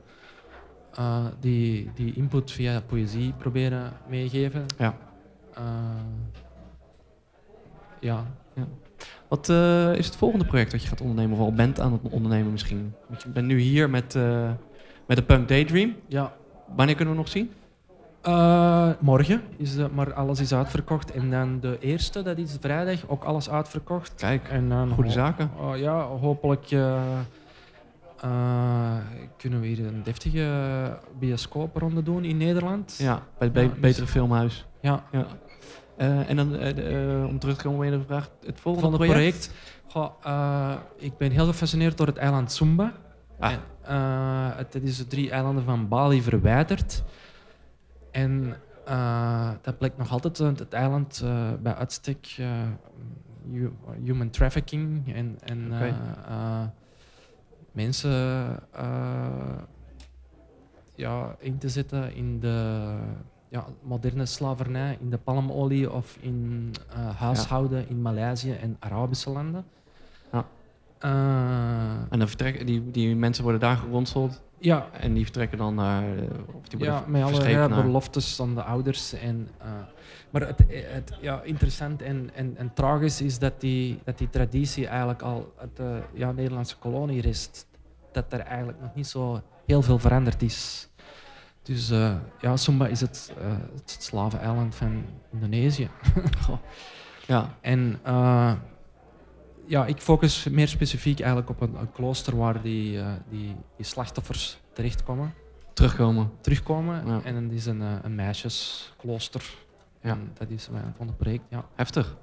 eh, 0.96 1.26
die, 1.40 1.92
die 1.96 2.14
input 2.14 2.52
via 2.52 2.82
poëzie 2.82 3.34
proberen 3.38 3.92
meegeven. 4.10 4.66
Ja. 4.78 4.96
Eh, 5.54 5.64
ja. 8.00 8.26
Wat 9.28 9.50
is 9.98 10.06
het 10.06 10.16
volgende 10.16 10.46
project 10.46 10.72
dat 10.72 10.82
je 10.82 10.88
gaat 10.88 11.02
ondernemen? 11.02 11.38
Of 11.38 11.44
al 11.44 11.54
bent 11.54 11.80
aan 11.80 11.92
het 11.92 12.02
ondernemen 12.12 12.52
misschien? 12.52 12.94
Want 13.08 13.22
je 13.24 13.30
bent 13.30 13.48
nu 13.48 13.60
hier 13.60 13.90
met, 13.90 14.14
met 15.08 15.18
de 15.18 15.24
Punk 15.24 15.48
Daydream. 15.48 15.96
ja. 16.08 16.34
Wanneer 16.76 16.96
kunnen 16.96 17.14
we 17.14 17.20
nog 17.20 17.30
zien? 17.30 17.52
Eh, 18.28 18.90
morgen 19.00 19.42
is 19.58 19.76
de, 19.76 19.90
maar 19.94 20.14
alles 20.14 20.40
is 20.40 20.54
uitverkocht. 20.54 21.12
En 21.12 21.30
dan 21.30 21.60
de 21.60 21.78
eerste, 21.80 22.22
dat 22.22 22.38
is 22.38 22.58
vrijdag, 22.62 23.08
ook 23.08 23.24
alles 23.24 23.50
uitverkocht. 23.50 24.14
Kijk, 24.16 24.48
En 24.50 24.70
dan 24.70 24.90
goede 24.90 25.10
zaken. 25.10 25.50
Oh, 25.60 25.78
ja, 25.78 26.02
hopelijk 26.02 26.72
eh, 26.72 26.96
eh, 28.22 28.96
kunnen 29.38 29.60
we 29.62 29.68
hier 29.68 29.86
een 29.88 30.04
deftige 30.04 30.48
bioscoopronde 31.20 32.04
doen 32.04 32.24
in 32.24 32.38
Nederland. 32.38 32.96
Ja, 32.98 33.22
bij 33.38 33.48
het 33.48 33.54
dus- 33.72 33.80
Betere 33.80 34.08
Filmhuis. 34.08 34.66
Ja. 34.82 35.04
Ja. 35.12 35.26
Eh, 35.98 36.30
en 36.30 36.36
dan, 36.36 36.56
eh, 36.56 37.14
eh, 37.22 37.26
om 37.28 37.40
terug 37.40 37.58
te 37.58 37.64
komen 37.64 37.80
bij 37.80 37.90
de 37.98 38.04
vraag, 38.06 38.30
het 38.46 38.60
volgende 38.60 38.90
Van 38.90 39.00
het 39.00 39.10
project? 39.12 39.50
project. 39.88 40.12
Goh, 40.24 40.32
eh, 40.34 40.74
ik 40.98 41.18
ben 41.18 41.32
heel 41.32 41.46
gefascineerd 41.46 41.98
door 41.98 42.08
het 42.08 42.18
eiland 42.18 42.52
Sumba. 42.52 42.94
Ah. 43.40 43.52
En, 43.52 43.60
eh, 43.84 44.58
het, 44.58 44.74
het 44.74 44.84
is 44.84 44.98
de 44.98 45.08
drie 45.08 45.30
eilanden 45.32 45.64
van 45.64 45.88
Bali 45.88 46.22
verwijderd. 46.22 47.04
En 48.18 48.56
eh, 48.86 49.52
dat 49.62 49.78
blijkt 49.78 49.98
nog 49.98 50.12
altijd 50.12 50.38
het, 50.38 50.74
eiland 50.74 51.22
eh, 51.24 51.54
bij 51.62 51.76
uitstek 51.76 52.36
eh, 52.38 52.48
hu- 53.52 53.72
human 54.04 54.30
trafficking 54.30 55.14
en, 55.14 55.38
en 55.44 55.72
mensen 57.72 58.10
ja, 60.96 61.36
in 61.40 61.58
te 61.58 61.70
zetten 61.70 62.14
in 62.14 62.40
de 62.40 62.96
ja, 63.50 63.66
moderne 63.82 64.26
slavernij, 64.26 64.98
in 65.00 65.10
de 65.10 65.18
palmolie 65.18 65.92
of 65.92 66.18
in 66.20 66.72
huishouden 67.16 67.90
in 67.90 68.02
Maleisië 68.02 68.52
en 68.52 68.76
Arabische 68.80 69.30
landen. 69.30 69.66
Eh, 71.00 71.12
En 72.10 72.20
dan 72.20 72.28
vertrekken, 72.28 72.66
die, 72.66 72.92
die 72.92 73.16
mensen 73.16 73.44
worden 73.44 73.62
daar 73.62 73.78
geronseld 73.78 74.42
ja, 74.60 74.88
en 74.92 75.14
die 75.14 75.24
vertrekken 75.24 75.58
dan 75.58 75.76
naar... 75.76 76.04
eh, 76.04 76.24
Of 76.54 76.68
die 76.68 76.84
ja, 76.84 77.04
met 77.08 77.24
alle 77.24 77.50
ja, 77.50 77.68
beloftes 77.68 78.42
aan 78.42 78.56
de 78.56 78.64
ouders. 78.64 79.14
En, 79.14 79.48
eh, 79.58 79.68
maar 80.30 80.42
het, 80.42 80.64
het 80.70 81.18
ja, 81.22 81.42
interessant 81.42 82.02
en, 82.02 82.30
en, 82.34 82.58
en 82.58 82.74
tragisch 82.74 83.22
is 83.22 83.40
dat 83.40 83.62
die, 83.62 84.00
dat 84.04 84.18
die 84.18 84.30
traditie 84.30 84.88
eigenlijk 84.88 85.22
al 85.22 85.54
uit 85.60 85.76
de 85.76 86.02
ja, 86.14 86.32
Nederlandse 86.32 86.76
kolonie 86.78 87.22
rest. 87.22 87.68
Dat 88.12 88.34
er 88.34 88.40
eigenlijk 88.40 88.82
nog 88.82 88.96
niet 88.96 89.08
zo 89.08 89.42
heel 89.66 89.82
veel 89.82 90.00
veranderd 90.00 90.42
is. 90.42 90.90
Dus 91.64 91.88
ja, 92.42 92.58
Sumba 92.58 92.88
is 92.88 93.02
het, 93.02 93.34
het 93.76 93.98
slaveneiland 94.00 94.76
van 94.76 95.04
Indonesië. 95.32 95.90
Ja, 97.28 97.56
En 97.62 98.00
ja, 99.68 99.86
ik 99.86 100.02
focus 100.02 100.48
meer 100.50 100.68
specifiek 100.68 101.20
eigenlijk 101.20 101.50
op 101.50 101.62
een, 101.62 101.76
een 101.80 101.92
klooster 101.92 102.38
waar 102.38 102.62
die, 102.62 103.00
eh, 103.00 103.08
die, 103.30 103.56
die 103.76 103.86
slachtoffers 103.86 104.60
terechtkomen 104.74 105.34
terugkomen. 105.74 106.32
terugkomen. 106.42 107.08
Ja. 107.08 107.22
En 107.24 107.44
dat 107.48 107.52
is 107.58 107.66
een, 107.66 107.82
eh, 107.82 107.92
een 108.02 108.16
meisjesklooster. 108.16 109.56
Ja. 110.02 110.10
En 110.10 110.32
dat 110.34 110.50
is 110.50 110.70
mijn 110.70 110.94
van 110.98 111.08
het 111.08 111.18
project. 111.18 111.44
Ja. 111.50 111.66
Heftig. 111.76 112.16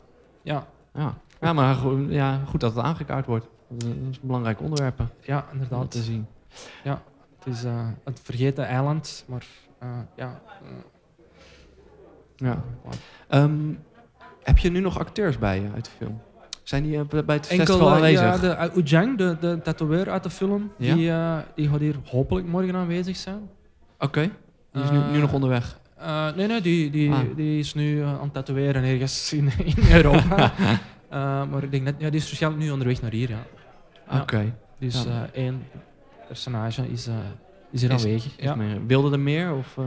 Ja, 0.42 0.66
Ja, 0.94 1.14
ja 1.40 1.52
maar 1.52 1.74
go- 1.74 2.06
ja, 2.08 2.40
goed 2.46 2.60
dat 2.60 2.74
het 2.74 2.84
aangekaart 2.84 3.26
wordt. 3.26 3.46
Dat 3.68 3.82
is 3.82 3.88
een 3.88 4.14
belangrijk 4.20 4.60
onderwerp 4.60 5.00
ja 5.20 5.44
om 5.52 5.52
inderdaad. 5.52 5.90
te 5.90 6.02
zien. 6.02 6.26
Het 6.82 7.54
is 7.54 7.64
eh, 7.64 7.86
het 8.04 8.20
vergeten 8.22 8.66
eiland, 8.66 9.24
maar 9.28 9.46
eh, 9.78 9.88
ja. 10.16 10.40
eh, 10.62 10.68
Ja. 12.36 12.62
Ehm, 13.28 13.72
heb 14.42 14.58
je 14.58 14.70
nu 14.70 14.80
nog 14.80 14.98
acteurs 14.98 15.38
bij 15.38 15.60
je 15.60 15.70
uit 15.74 15.84
de 15.84 15.90
film? 15.90 16.20
Zijn 16.64 16.82
die 16.82 16.98
eh, 16.98 17.22
bij 17.24 17.34
het 17.36 17.46
festival 17.46 17.74
Enkel, 17.74 17.88
eh, 17.88 17.94
aanwezig? 17.94 18.20
ja, 18.20 18.38
de 18.38 18.70
uh, 18.76 18.76
Ujang, 18.84 19.18
de, 19.18 19.36
de 19.40 19.60
tatoeëer 19.62 20.10
uit 20.10 20.22
de 20.22 20.30
film, 20.30 20.72
Ja? 20.78 20.94
die, 20.94 21.10
eh, 21.10 21.36
die 21.54 21.68
gaat 21.68 21.80
hier 21.80 21.94
hopelijk 22.04 22.46
morgen 22.46 22.74
aanwezig 22.76 23.16
zijn. 23.16 23.48
Oké, 23.98 24.30
die 24.72 24.82
is 24.82 24.90
nu, 24.90 24.98
nu 24.98 25.14
Eh, 25.14 25.20
nog 25.20 25.32
onderweg. 25.32 25.78
Eh, 25.98 26.34
nee, 26.36 26.46
nee, 26.46 26.60
die, 26.60 26.90
die, 26.90 27.10
Ah. 27.12 27.20
die 27.36 27.58
is 27.58 27.74
nu 27.74 28.00
eh, 28.00 28.08
aan 28.14 28.22
het 28.22 28.32
tatoeëren 28.32 28.84
ergens 28.84 29.32
in, 29.38 29.50
in 29.64 29.74
Europa. 29.90 30.52
Eh, 31.08 31.20
maar 31.50 31.62
ik 31.62 31.70
denk 31.70 31.84
dat 31.84 31.94
ja, 31.98 32.10
die 32.10 32.20
is 32.20 32.26
waarschijnlijk 32.26 32.62
nu 32.62 32.70
onderweg 32.70 33.02
naar 33.02 33.10
hier. 33.10 33.28
Ja. 33.30 34.20
Oké. 34.20 34.54
Dus 34.78 35.02
Ja. 35.04 35.28
eh, 35.32 35.42
één 35.44 35.62
personage 36.26 36.88
is, 36.92 37.06
eh, 37.06 37.14
is 37.72 37.80
hier 37.80 37.90
Is- 37.92 38.04
aanwezig. 38.04 38.32
Is 38.36 38.44
Ja. 38.44 38.54
meer- 38.54 38.86
Wilde 38.86 39.10
er 39.12 39.20
meer? 39.20 39.54
Of, 39.54 39.78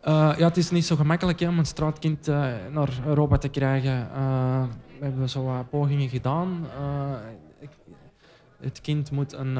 eh, 0.00 0.34
ja, 0.38 0.46
het 0.46 0.56
is 0.56 0.70
niet 0.70 0.84
zo 0.86 0.96
gemakkelijk 0.96 1.40
hè, 1.40 1.48
om 1.48 1.58
een 1.58 1.66
straatkind 1.66 2.28
eh, 2.28 2.44
naar 2.72 2.88
Europa 3.06 3.38
te 3.38 3.48
krijgen. 3.48 4.08
Eh, 4.14 4.62
we 4.98 5.04
hebben 5.04 5.28
zo 5.28 5.44
wat 5.44 5.70
pogingen 5.70 6.08
gedaan. 6.08 6.66
Ik- 7.60 7.70
het 8.60 8.80
kind 8.80 9.10
moet 9.10 9.32
een, 9.32 9.56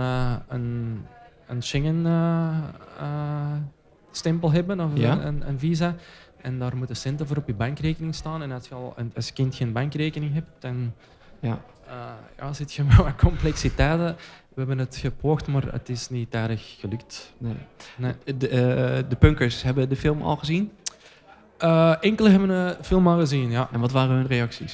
een, 0.48 0.98
een 1.46 1.62
Schengen-stempel 1.62 4.51
hebben, 4.53 4.81
of 4.81 4.90
Ja. 4.94 5.24
een, 5.24 5.48
een 5.48 5.59
visa. 5.59 5.94
En 6.42 6.59
daar 6.59 6.77
moeten 6.77 6.96
centen 6.96 7.27
voor 7.27 7.37
op 7.37 7.46
je 7.46 7.55
bankrekening 7.55 8.14
staan. 8.14 8.42
En 8.42 8.53
als 8.53 8.68
je 8.68 8.74
al 8.74 8.92
een, 8.96 9.12
als 9.16 9.33
kind 9.33 9.55
geen 9.55 9.72
bankrekening 9.72 10.35
hebt, 10.35 10.51
dan 10.59 10.92
ja. 11.40 11.61
eh, 11.87 11.94
ja, 12.38 12.53
zit 12.53 12.72
je 12.74 12.85
met 12.85 12.96
wat 12.96 13.16
complexiteiten. 13.16 14.16
We 14.48 14.64
hebben 14.64 14.79
het 14.79 14.96
gepoogd, 14.96 15.46
maar 15.46 15.62
het 15.72 15.88
is 15.88 16.09
niet 16.09 16.35
erg 16.35 16.77
gelukt. 16.81 17.33
Nee. 17.38 17.55
Nee. 17.96 18.37
De, 18.37 18.48
eh, 18.48 19.05
de 19.09 19.16
punkers 19.18 19.62
hebben 19.62 19.88
de 19.88 19.96
film 19.96 20.22
al 20.22 20.37
gezien. 20.37 20.72
Eh, 21.59 21.94
enkele 22.01 22.29
hebben 22.31 22.48
de 22.48 22.77
film 22.83 23.09
al 23.09 23.18
gezien, 23.18 23.51
ja. 23.51 23.68
En 23.72 23.81
wat 23.81 23.92
waren 23.92 24.16
hun 24.16 24.27
reacties? 24.27 24.72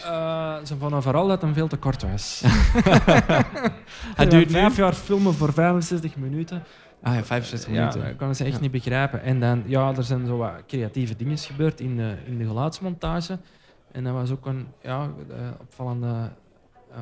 Ze 0.64 0.76
vonden 0.78 1.02
vooral 1.02 1.26
dat 1.28 1.40
hem 1.42 1.54
veel 1.54 1.68
te 1.68 1.76
kort 1.76 2.02
was. 2.02 2.42
Het 4.20 4.30
duurt 4.30 4.50
vijf 4.50 4.76
jaar 4.76 4.92
filmen 4.92 5.34
voor 5.34 5.52
65 5.52 6.16
minuten. 6.16 6.62
Ah 7.02 7.14
ja, 7.14 7.24
65 7.24 7.72
Ja, 7.72 7.78
minuten. 7.78 8.02
dat 8.04 8.16
kan 8.16 8.34
ze 8.34 8.44
echt 8.44 8.54
Ja. 8.54 8.60
niet 8.60 8.70
begrijpen. 8.70 9.22
En 9.22 9.40
dan, 9.40 9.62
ja, 9.66 9.92
er 9.96 10.02
zijn 10.02 10.26
zo 10.26 10.36
wat 10.36 10.52
creatieve 10.66 11.16
dingen 11.16 11.38
gebeurd 11.38 11.80
in 11.80 11.96
de, 11.96 12.14
in 12.26 12.38
de 12.38 12.44
geluidsmontage. 12.46 13.38
En 13.92 14.04
dat 14.04 14.12
was 14.12 14.30
ook 14.30 14.46
een 14.46 14.66
ja, 14.82 15.08
opvallende 15.60 16.30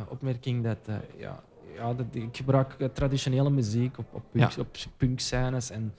opmerking 0.09 0.65
dat, 0.65 0.79
eh, 0.87 0.95
ja, 1.19 1.43
ja, 1.77 1.95
dat 1.95 2.07
ik 2.13 2.29
gebruik 2.37 2.75
eh, 2.79 2.89
traditionele 2.93 3.51
muziek 3.51 3.99
op, 3.99 4.07
op, 4.13 4.23
punk, 4.33 4.51
op 4.59 4.69
punkscènes 4.97 5.71
en, 5.71 5.95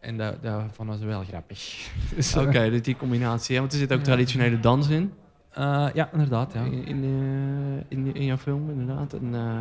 en 0.00 0.16
dat, 0.16 0.42
dat 0.42 0.62
vonden 0.72 0.98
ze 0.98 1.06
wel 1.06 1.22
grappig. 1.24 1.90
Dus, 2.16 2.34
eh, 2.34 2.42
Oké, 2.42 2.70
dus 2.70 2.82
die 2.82 2.96
combinatie. 2.96 3.54
hè, 3.54 3.60
Want 3.60 3.72
er 3.72 3.78
zit 3.78 3.92
ook 3.92 3.98
Ja. 3.98 4.04
traditionele 4.04 4.60
dans 4.60 4.88
in. 4.88 5.12
eh, 5.50 5.88
ja, 5.94 6.12
inderdaad. 6.12 6.52
Ja. 6.52 6.62
In, 6.64 6.84
in, 6.86 7.02
eh, 7.04 7.98
in, 7.98 8.14
in 8.14 8.24
jouw 8.24 8.36
film, 8.36 8.70
inderdaad. 8.70 9.12
En, 9.12 9.34
eh, 9.34 9.60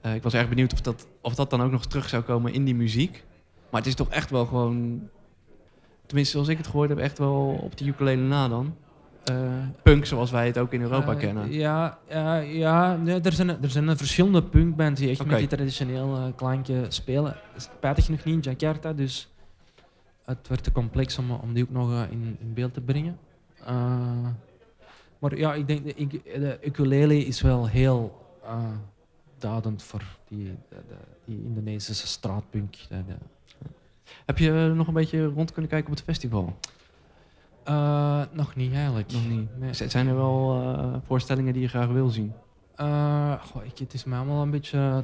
eh, 0.00 0.14
ik 0.14 0.22
was 0.22 0.34
erg 0.34 0.48
benieuwd 0.48 0.72
of 0.72 0.80
dat, 0.80 1.06
of 1.20 1.34
dat 1.34 1.50
dan 1.50 1.62
ook 1.62 1.70
nog 1.70 1.86
terug 1.86 2.08
zou 2.08 2.22
komen 2.22 2.52
in 2.52 2.64
die 2.64 2.74
muziek. 2.74 3.24
Maar 3.70 3.80
het 3.80 3.88
is 3.90 3.94
toch 3.96 4.08
echt 4.10 4.30
wel 4.30 4.46
gewoon... 4.46 5.08
Tenminste, 6.06 6.32
zoals 6.34 6.48
ik 6.48 6.56
het 6.56 6.66
gehoord 6.66 6.88
heb, 6.88 6.98
echt 6.98 7.18
wel 7.18 7.58
op 7.62 7.76
de 7.76 7.84
ukulele 7.84 8.22
na 8.22 8.48
dan. 8.48 8.74
Eh, 9.24 9.36
punk 9.82 10.06
zoals 10.06 10.30
wij 10.30 10.46
het 10.46 10.58
ook 10.58 10.72
in 10.72 10.80
Europa 10.80 11.12
Eh, 11.12 11.18
kennen. 11.18 11.52
Ja, 11.52 11.98
ja, 12.08 12.36
ja 12.36 12.96
nee, 12.96 13.20
er, 13.20 13.32
zijn, 13.32 13.48
er 13.62 13.70
zijn 13.70 13.96
verschillende 13.96 14.42
punkbands 14.42 15.00
die 15.00 15.10
echt 15.10 15.18
met 15.18 15.38
die 15.38 15.46
traditionele 15.56 16.32
klanken 16.34 16.92
spelen. 16.92 17.36
Spijtig 17.56 18.04
genoeg 18.04 18.24
niet 18.24 18.46
in 18.46 18.52
Jakarta, 18.52 18.92
dus 18.92 19.28
het 20.24 20.48
werd 20.48 20.62
te 20.64 20.72
complex 20.72 21.18
om, 21.18 21.30
om 21.30 21.52
die 21.54 21.62
ook 21.64 21.70
nog 21.70 21.90
eh, 21.92 22.02
in, 22.10 22.36
in 22.40 22.54
beeld 22.54 22.74
te 22.74 22.80
brengen. 22.80 23.18
Maar 25.18 25.36
ja, 25.36 25.54
ik 25.54 25.66
denk 25.66 25.84
de, 25.84 26.20
de 26.24 26.58
ukulele 26.64 27.16
is 27.24 27.40
wel 27.40 27.66
heel 27.68 28.26
eh, 28.44 28.64
duidend 29.38 29.82
voor 29.82 30.02
die, 30.28 30.44
de- 30.44 30.76
de- 30.88 30.94
die 31.24 31.44
Indonesische 31.44 32.06
straatpunk. 32.06 32.76
Heb 34.26 34.38
je 34.38 34.72
nog 34.74 34.86
een 34.86 34.94
beetje 34.94 35.24
rond 35.26 35.52
kunnen 35.52 35.70
kijken 35.70 35.90
op 35.90 35.96
het 35.96 36.04
festival? 36.06 36.56
Eh, 37.70 38.22
nog 38.32 38.54
niet 38.54 38.72
eigenlijk. 38.72 39.12
Nog 39.12 39.28
niet. 39.28 39.58
Nee. 39.58 39.88
Zijn 39.88 40.08
er 40.08 40.16
wel 40.16 40.62
eh, 40.62 40.94
voorstellingen 41.06 41.52
die 41.52 41.62
je 41.62 41.68
graag 41.68 41.88
wil 41.88 42.08
zien? 42.08 42.32
Eh, 42.74 43.32
goh, 43.42 43.64
ik, 43.64 43.78
het 43.78 43.94
is 43.94 44.04
mij 44.04 44.18
allemaal 44.18 44.42
een 44.42 44.50
beetje. 44.50 44.78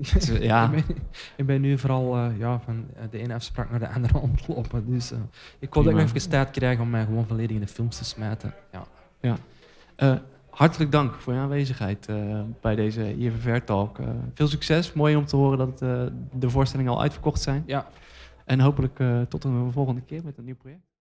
ja. 0.40 0.64
ik, 0.64 0.86
ben, 0.86 0.96
ik 1.36 1.46
ben 1.46 1.60
nu 1.60 1.78
vooral 1.78 2.18
ja, 2.18 2.60
van 2.60 2.86
de 3.10 3.18
ene 3.18 3.34
afspraak 3.34 3.70
naar 3.70 3.78
de 3.78 3.88
andere 3.88 4.18
ontlopen. 4.28 4.90
Dus 4.90 5.12
ik 5.58 5.74
hoop 5.74 5.84
dat 5.84 5.92
ik 5.92 5.98
nog 5.98 6.14
even 6.14 6.30
tijd 6.30 6.50
krijg 6.50 6.80
om 6.80 6.90
mij 6.90 7.04
gewoon 7.04 7.26
volledig 7.26 7.56
in 7.56 7.60
de 7.60 7.68
films 7.68 7.96
te 7.96 8.04
smijten. 8.04 8.54
Ja. 9.20 9.36
Eh, 9.96 10.14
hartelijk 10.50 10.92
dank 10.92 11.14
voor 11.14 11.32
je 11.32 11.38
aanwezigheid 11.38 12.08
bij 12.60 12.74
deze 12.74 13.16
IFFR-talk. 13.16 13.98
Eh, 13.98 14.06
veel 14.34 14.48
succes. 14.48 14.92
Mooi 14.92 15.16
om 15.16 15.26
te 15.26 15.36
horen 15.36 15.58
dat 15.58 15.78
de 16.32 16.50
voorstellingen 16.50 16.92
al 16.92 17.00
uitverkocht 17.00 17.42
zijn. 17.42 17.62
Ja. 17.66 17.86
En 18.44 18.60
hopelijk 18.60 19.00
tot 19.28 19.44
een 19.44 19.72
volgende 19.72 20.00
keer 20.00 20.24
met 20.24 20.38
een 20.38 20.44
nieuw 20.44 20.56
project. 20.56 20.91